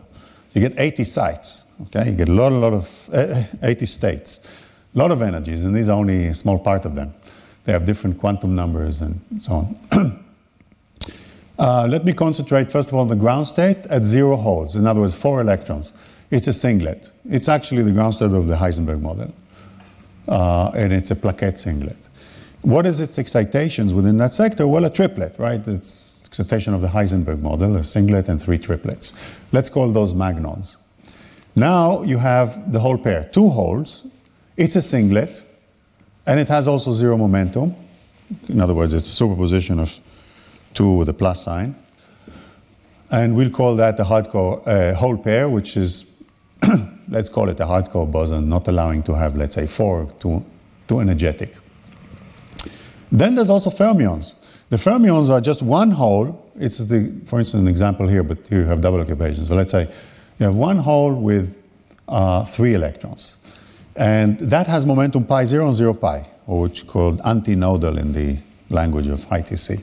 [0.52, 2.10] You get 80 sites, okay?
[2.10, 4.40] You get a lot, a lot of, uh, 80 states,
[4.94, 7.12] a lot of energies, and these are only a small part of them.
[7.64, 9.52] They have different quantum numbers and so
[9.92, 10.24] on.
[11.58, 14.86] uh, let me concentrate, first of all, on the ground state at zero holes, in
[14.86, 15.92] other words, four electrons.
[16.30, 17.12] It's a singlet.
[17.28, 19.34] It's actually the ground state of the Heisenberg model,
[20.28, 21.98] uh, and it's a plaquette singlet.
[22.62, 24.66] What is its excitations within that sector?
[24.66, 25.60] Well, a triplet, right?
[25.68, 29.14] It's excitation of the Heisenberg model, a singlet and three triplets.
[29.52, 30.76] Let's call those magnons.
[31.54, 34.06] Now you have the hole pair, two holes.
[34.58, 35.40] It's a singlet,
[36.26, 37.74] and it has also zero momentum.
[38.48, 39.98] In other words, it's a superposition of
[40.74, 41.74] two with a plus sign.
[43.10, 46.22] And we'll call that the hardcore uh, hole pair, which is,
[47.08, 50.44] let's call it a hardcore boson, not allowing to have, let's say, four, too,
[50.86, 51.54] too energetic.
[53.10, 54.34] Then there's also fermions.
[54.68, 56.44] The fermions are just one hole.
[56.58, 59.44] It's the, for instance, an example here, but here you have double occupation.
[59.44, 59.88] So let's say
[60.38, 61.62] you have one hole with
[62.08, 63.36] uh, three electrons.
[63.94, 68.12] And that has momentum pi 0 and 0 pi, or which is called antinodal in
[68.12, 68.38] the
[68.70, 69.82] language of ITC.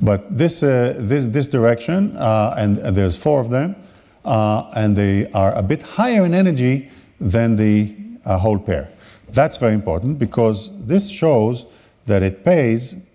[0.00, 3.76] But this, uh, this, this direction, uh, and, and, there's four of them,
[4.24, 6.90] uh, and they are a bit higher in energy
[7.20, 7.94] than the
[8.24, 8.88] uh, hole pair.
[9.30, 11.66] That's very important because this shows
[12.06, 13.08] that it pays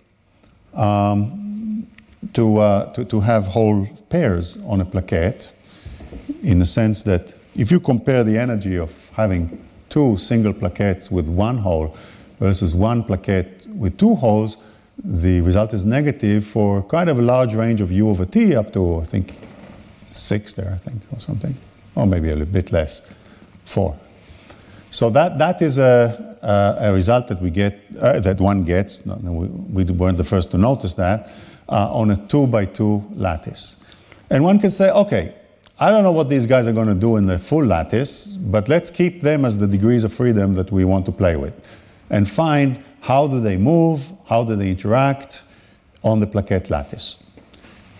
[0.79, 1.85] um,
[2.33, 5.51] to, uh, to, to have hole pairs on a plaquette
[6.41, 11.27] in the sense that if you compare the energy of having two single plaquettes with
[11.27, 11.95] one hole
[12.39, 14.57] versus one plaquette with two holes,
[15.03, 18.71] the result is negative for kind of a large range of u over t up
[18.73, 19.35] to, I think,
[20.11, 21.55] six there, I think, or something,
[21.95, 23.13] or maybe a little bit less,
[23.65, 23.97] four.
[24.91, 29.05] So that, that is a, a, a result that we get, uh, that one gets,
[29.05, 31.31] we, we, weren't the first to notice that,
[31.69, 33.83] uh, on a two by two lattice.
[34.29, 35.33] And one can say, okay,
[35.79, 38.67] I don't know what these guys are going to do in the full lattice, but
[38.67, 41.53] let's keep them as the degrees of freedom that we want to play with
[42.09, 45.43] and find how do they move, how do they interact
[46.03, 47.23] on the plaquette lattice.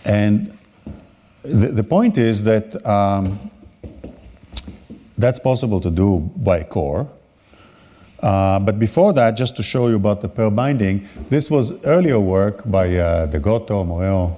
[0.04, 0.56] And
[1.42, 3.50] the, the point is that um,
[5.20, 7.08] that's possible to do by core.
[8.22, 12.20] Uh, but before that, just to show you about the pair binding, this was earlier
[12.20, 14.36] work by uh, Dagotto, Moreo,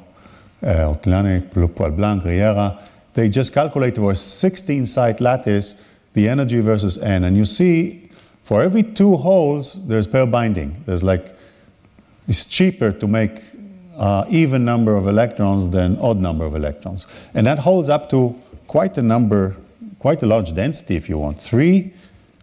[0.62, 2.78] uh, Ortolani, Blanc, Riera.
[3.14, 7.24] They just calculated for a 16 site lattice the energy versus n.
[7.24, 8.10] And you see,
[8.42, 10.82] for every two holes, there's pair binding.
[10.86, 11.34] There's like,
[12.28, 13.42] it's cheaper to make
[13.96, 17.06] uh, even number of electrons than odd number of electrons.
[17.34, 19.56] And that holds up to quite a number
[20.02, 21.38] quite a large density if you want.
[21.38, 21.94] Three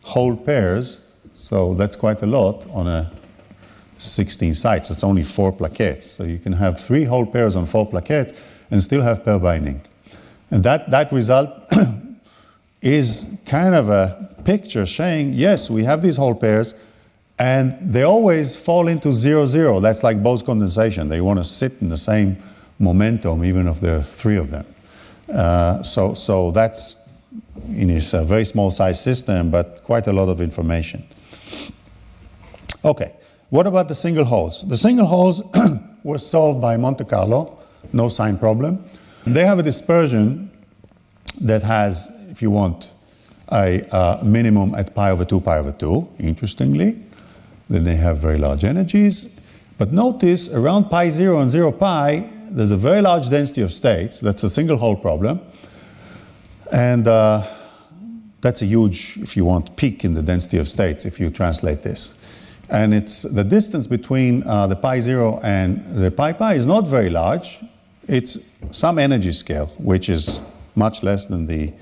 [0.02, 3.12] hole pairs, so that's quite a lot on a
[3.98, 4.90] 16 sites.
[4.90, 6.04] It's only four plaquettes.
[6.04, 8.34] So you can have three hole pairs on four plaquettes
[8.72, 9.82] and still have pair binding.
[10.52, 11.50] And that, that result
[12.82, 16.76] is kind of a picture saying, yes, we have these hole pairs,
[17.40, 19.82] and they always fall into zero, zero.
[19.82, 21.10] That's like Bose condensation.
[21.10, 22.38] They want to sit in the same
[22.80, 24.66] momentum, even if there are three of them.
[25.28, 27.09] Uh, so, so that's
[27.68, 31.04] it's a very small size system, but quite a lot of information.
[32.86, 33.14] Okay,
[33.50, 34.68] what about the single holes?
[34.68, 35.44] The single holes
[36.04, 37.58] were solved by Monte Carlo,
[37.94, 38.84] no sign problem.
[39.26, 40.50] They have a dispersion
[41.42, 42.94] that has, if you want,
[43.52, 47.04] a uh, minimum at pi over 2 pi over 2, interestingly.
[47.70, 49.40] Then they have very large energies.
[49.78, 54.20] But notice around pi 0 and 0 pi, there's a very large density of states.
[54.20, 55.40] That's a single hole problem.
[56.72, 57.46] And uh,
[58.42, 61.84] that's a huge, if you want, peak in the density of states if you translate
[61.84, 62.16] this.
[62.70, 66.88] And it's the distance between uh, the pi zero and the pi pi is not
[66.88, 67.58] very large.
[68.08, 70.40] It's some energy scale, which is
[70.76, 71.74] much less than the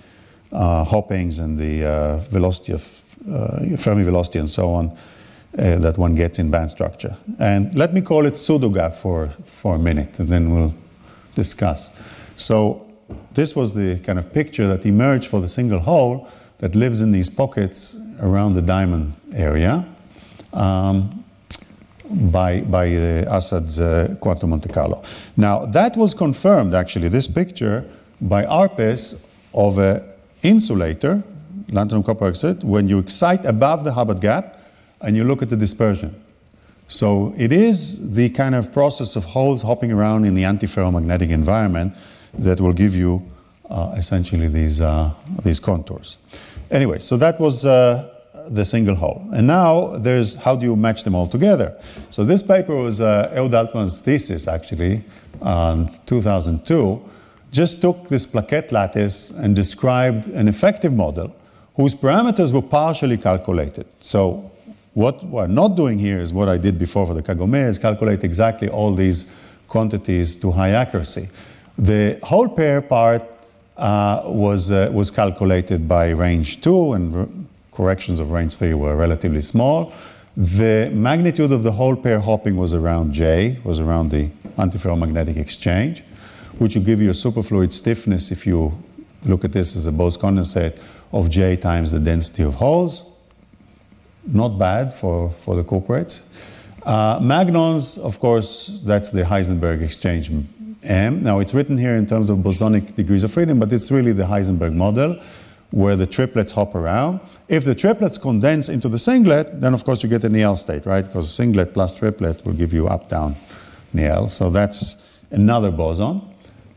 [0.51, 4.97] uh, hoppings and the uh, velocity of uh, Fermi velocity and so on
[5.57, 7.15] uh, that one gets in band structure.
[7.39, 10.73] And let me call it pseudo gap for, for a minute, and then we'll
[11.35, 11.99] discuss.
[12.35, 12.86] So
[13.33, 16.27] this was the kind of picture that emerged for the single hole
[16.59, 19.85] that lives in these pockets around the diamond area
[20.53, 21.23] um,
[22.09, 25.03] by, by uh, Assaad's uh, quantum Monte Carlo.
[25.35, 27.85] Now, that was confirmed, actually, this picture,
[28.21, 30.03] by ARPES of an
[30.43, 31.23] insulator,
[31.69, 34.59] lanthanum copper oxide, when you excite above the Hubbard gap
[35.01, 36.15] and you look at the dispersion.
[36.87, 41.93] So it is the kind of process of holes hopping around in the antiferromagnetic environment
[42.39, 43.21] that will give you
[43.69, 45.13] uh, essentially these, uh,
[45.43, 46.17] these contours.
[46.71, 48.09] Anyway, so that was uh,
[48.49, 49.27] the single hole.
[49.33, 51.77] And now there's how do you match them all together?
[52.09, 55.03] So this paper was uh, Ehud Altman's thesis actually,
[55.41, 57.01] um, 2002,
[57.51, 61.35] just took this plaquette lattice and described an effective model
[61.75, 63.85] whose parameters were partially calculated.
[63.99, 64.51] So
[64.93, 68.23] what we're not doing here is what I did before for the Kagome, is calculate
[68.23, 69.31] exactly all these
[69.67, 71.29] quantities to high accuracy.
[71.77, 73.21] The hole pair part
[73.77, 79.41] uh, was, uh, was calculated by range 2, and corrections of range 3 were relatively
[79.41, 79.93] small.
[80.35, 86.03] The magnitude of the hole pair hopping was around J, was around the antiferromagnetic exchange,
[86.57, 88.71] which will give you a superfluid stiffness if you
[89.23, 93.13] look at this as a Bose condensate of J times the density of holes.
[94.25, 96.27] Not bad for, for the cuprates.
[96.83, 100.31] Uh, magnons, of course, that's the Heisenberg exchange
[100.87, 101.21] M.
[101.21, 104.23] Now, it's written here in terms of bosonic degrees of freedom, but it's really the
[104.23, 105.19] Heisenberg model
[105.71, 107.19] where the triplets hop around.
[107.49, 110.85] If the triplets condense into the singlet, then of course you get a Néel state,
[110.85, 111.05] right?
[111.05, 113.35] Because singlet plus triplet will give you up-down
[113.93, 114.29] Néel.
[114.29, 116.21] So that's another boson.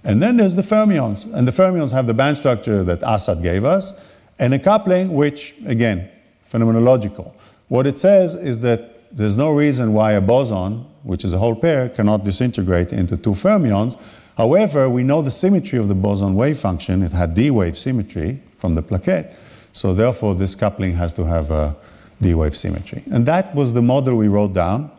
[0.02, 1.32] And then there's the fermions.
[1.32, 5.54] And the fermions have the band structure that Assaad gave us, and a coupling which,
[5.66, 6.08] again,
[6.50, 7.32] phenomenological.
[7.68, 11.55] What it says is that there's no reason why a boson, which is a hole
[11.55, 13.98] pair, cannot disintegrate into two fermions.
[14.36, 17.03] However, we know the symmetry of the boson wave function.
[17.03, 19.34] It had D wave symmetry from the plaquette.
[19.72, 21.76] So, therefore, this coupling has to have a
[22.20, 23.03] D wave symmetry.
[23.11, 24.90] And that was the model we wrote down.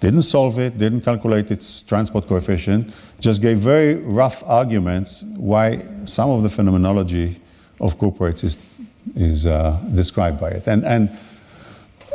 [0.00, 6.28] Didn't solve it, didn't calculate its transport coefficient, just gave very rough arguments why some
[6.28, 7.40] of the phenomenology
[7.80, 8.58] of cuprates is,
[9.14, 10.66] is uh, described by it.
[10.66, 11.10] And, and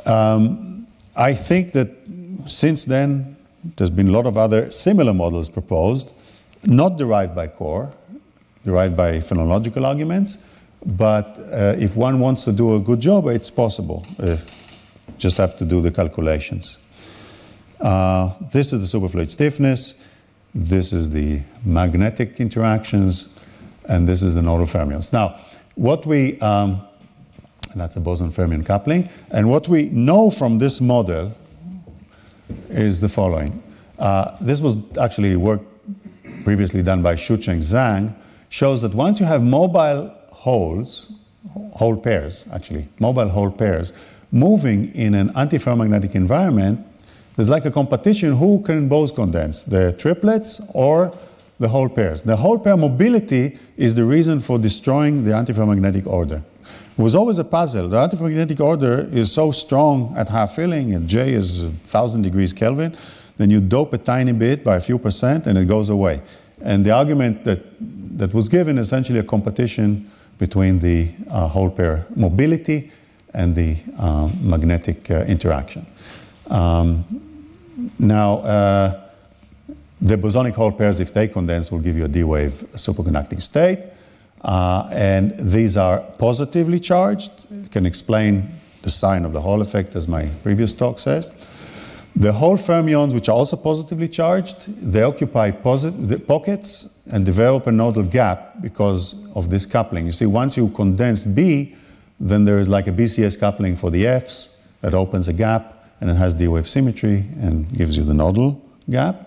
[0.06, 0.86] um,
[1.16, 1.88] I think that
[2.48, 3.36] since then,
[3.76, 6.14] there's been a lot of other similar models proposed,
[6.64, 7.92] not derived by core,
[8.66, 10.46] derived by phenomenological arguments.
[10.86, 14.06] But uh, if one wants to do a good job, it's possible.
[14.20, 14.38] Uh,
[15.18, 16.78] just have to do the calculations.
[17.80, 20.04] Uh, this is the superfluid stiffness.
[20.54, 23.40] This is the magnetic interactions.
[23.90, 25.14] And this is the nodal fermions.
[25.14, 25.40] Now,
[25.76, 26.82] what we, um,
[27.76, 29.10] that's a boson fermion coupling.
[29.32, 31.34] And what we know from this model
[32.78, 33.62] is the following.
[34.00, 35.62] Uh, this was actually work
[36.44, 38.14] previously done by Shoucheng Zhang,
[38.50, 41.14] shows that once you have mobile holes,
[41.74, 43.94] hole pairs actually, mobile hole pairs,
[44.32, 46.86] moving in an antiferromagnetic environment,
[47.36, 51.16] there's like a competition who can both condense, the triplets or
[51.60, 52.22] the hole pairs.
[52.22, 56.44] The whole pair mobility is the reason for destroying the antiferromagnetic order.
[56.98, 57.90] It was always a puzzle.
[57.90, 62.98] The antiferromagnetic order is so strong at half filling, and J is 1000 degrees Kelvin,
[63.38, 66.22] then you dope a tiny bit by a few percent and it goes away.
[66.64, 67.60] And the argument that,
[68.18, 72.92] that was given essentially a competition between the uh, hole pair mobility
[73.36, 75.86] and the uh, magnetic uh, interaction.
[76.50, 77.06] Um,
[78.00, 79.02] now, uh,
[80.02, 83.86] the bosonic hole pairs, if they condense, will give you a D wave superconducting state.
[84.42, 87.48] Uh, and these are positively charged.
[87.52, 88.50] You can explain
[88.84, 91.48] the sign of the Hall effect, as my previous talk says.
[92.16, 98.04] The hole fermions, which are also positively charged, they occupy pockets and develop a nodal
[98.04, 100.08] gap because of this coupling.
[100.08, 101.76] You see, once you condense B,
[102.20, 106.10] then there is like a BCS coupling for the Fs that opens a gap and
[106.10, 109.27] it has D wave symmetry and gives you the nodal gap.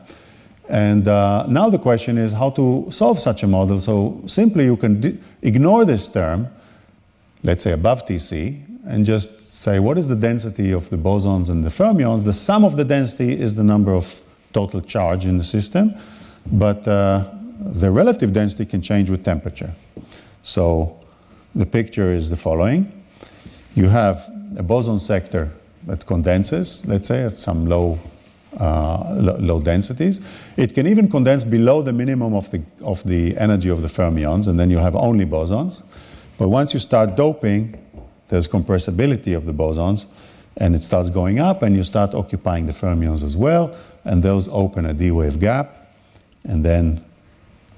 [0.70, 3.80] And uh, now the question is how to solve such a model.
[3.80, 6.46] So simply you can d- ignore this term,
[7.42, 11.64] let's say above Tc, and just say what is the density of the bosons and
[11.64, 12.24] the fermions.
[12.24, 14.20] The sum of the density is the number of
[14.52, 15.92] total charge in the system,
[16.52, 17.24] but uh,
[17.60, 19.72] the relative density can change with temperature.
[20.44, 20.98] So
[21.54, 22.90] the picture is the following.
[23.74, 24.24] You have
[24.56, 25.50] a boson sector
[25.86, 27.98] that condenses, let's say, at some low
[28.58, 30.20] uh, low densities.
[30.56, 34.48] It can even condense below the minimum of the, of the energy of the fermions,
[34.48, 35.82] and then you have only bosons.
[36.38, 37.78] But once you start doping,
[38.28, 40.06] there's compressibility of the bosons,
[40.56, 44.48] and it starts going up, and you start occupying the fermions as well, and those
[44.48, 45.70] open a D wave gap.
[46.44, 47.04] And then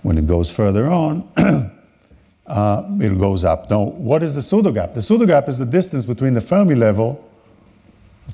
[0.02, 1.28] when it goes further on,
[2.46, 3.68] uh, it goes up.
[3.70, 4.94] Now, what is the pseudo gap?
[4.94, 7.28] The pseudo gap is the distance between the Fermi level,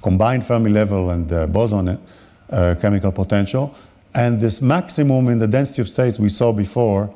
[0.03, 1.99] combined Fermi level, and the boson
[2.51, 3.75] uh, chemical potential,
[4.15, 7.13] and this maximum in the density of states we saw before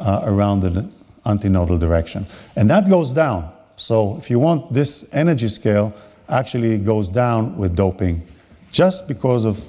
[0.00, 0.88] uh, around the
[1.24, 2.26] antinodal direction.
[2.56, 3.52] And that goes down.
[3.76, 5.94] So, if you want this energy scale,
[6.28, 8.26] actually goes down with doping
[8.70, 9.62] just because of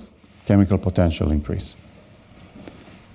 [0.46, 1.76] chemical potential increase.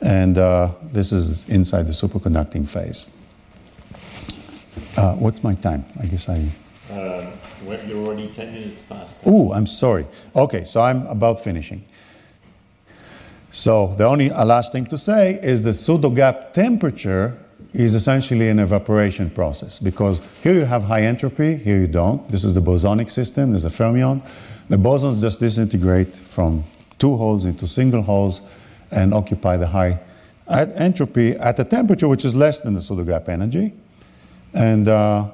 [0.00, 3.10] And uh, this is inside the superconducting phase.
[4.96, 5.84] Uh, what's my time?
[6.00, 6.48] I guess I.
[6.90, 7.30] Uh,
[7.64, 9.18] you're already 10 minutes past.
[9.24, 10.06] Oh, I'm sorry.
[10.34, 11.84] Okay, so I'm about finishing.
[13.50, 17.38] So the only uh, last thing to say is the pseudo gap temperature
[17.72, 22.28] is essentially an evaporation process because here you have high entropy, here you don't.
[22.28, 24.26] This is the bosonic system, there's a fermion.
[24.68, 26.64] The bosons just disintegrate from
[26.98, 28.42] two holes into single holes
[28.90, 29.98] and occupy the high
[30.48, 33.72] entropy at a temperature which is less than the pseudo gap energy.
[34.54, 35.30] And uh,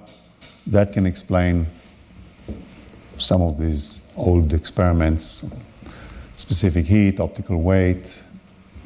[0.66, 1.66] that can explain
[3.18, 5.54] some of these old experiments
[6.36, 8.24] specific heat, optical weight,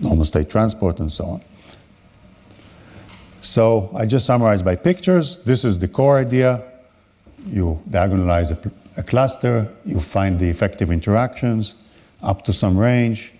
[0.00, 1.40] normal state transport, and so on.
[3.40, 5.42] So I just summarized by pictures.
[5.44, 6.62] This is the core idea.
[7.46, 11.76] You diagonalize a, a cluster, you find the effective interactions
[12.22, 13.32] up to some range,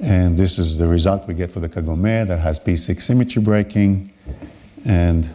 [0.00, 4.12] and this is the result we get for the Kagome that has P6 symmetry breaking
[4.84, 5.30] and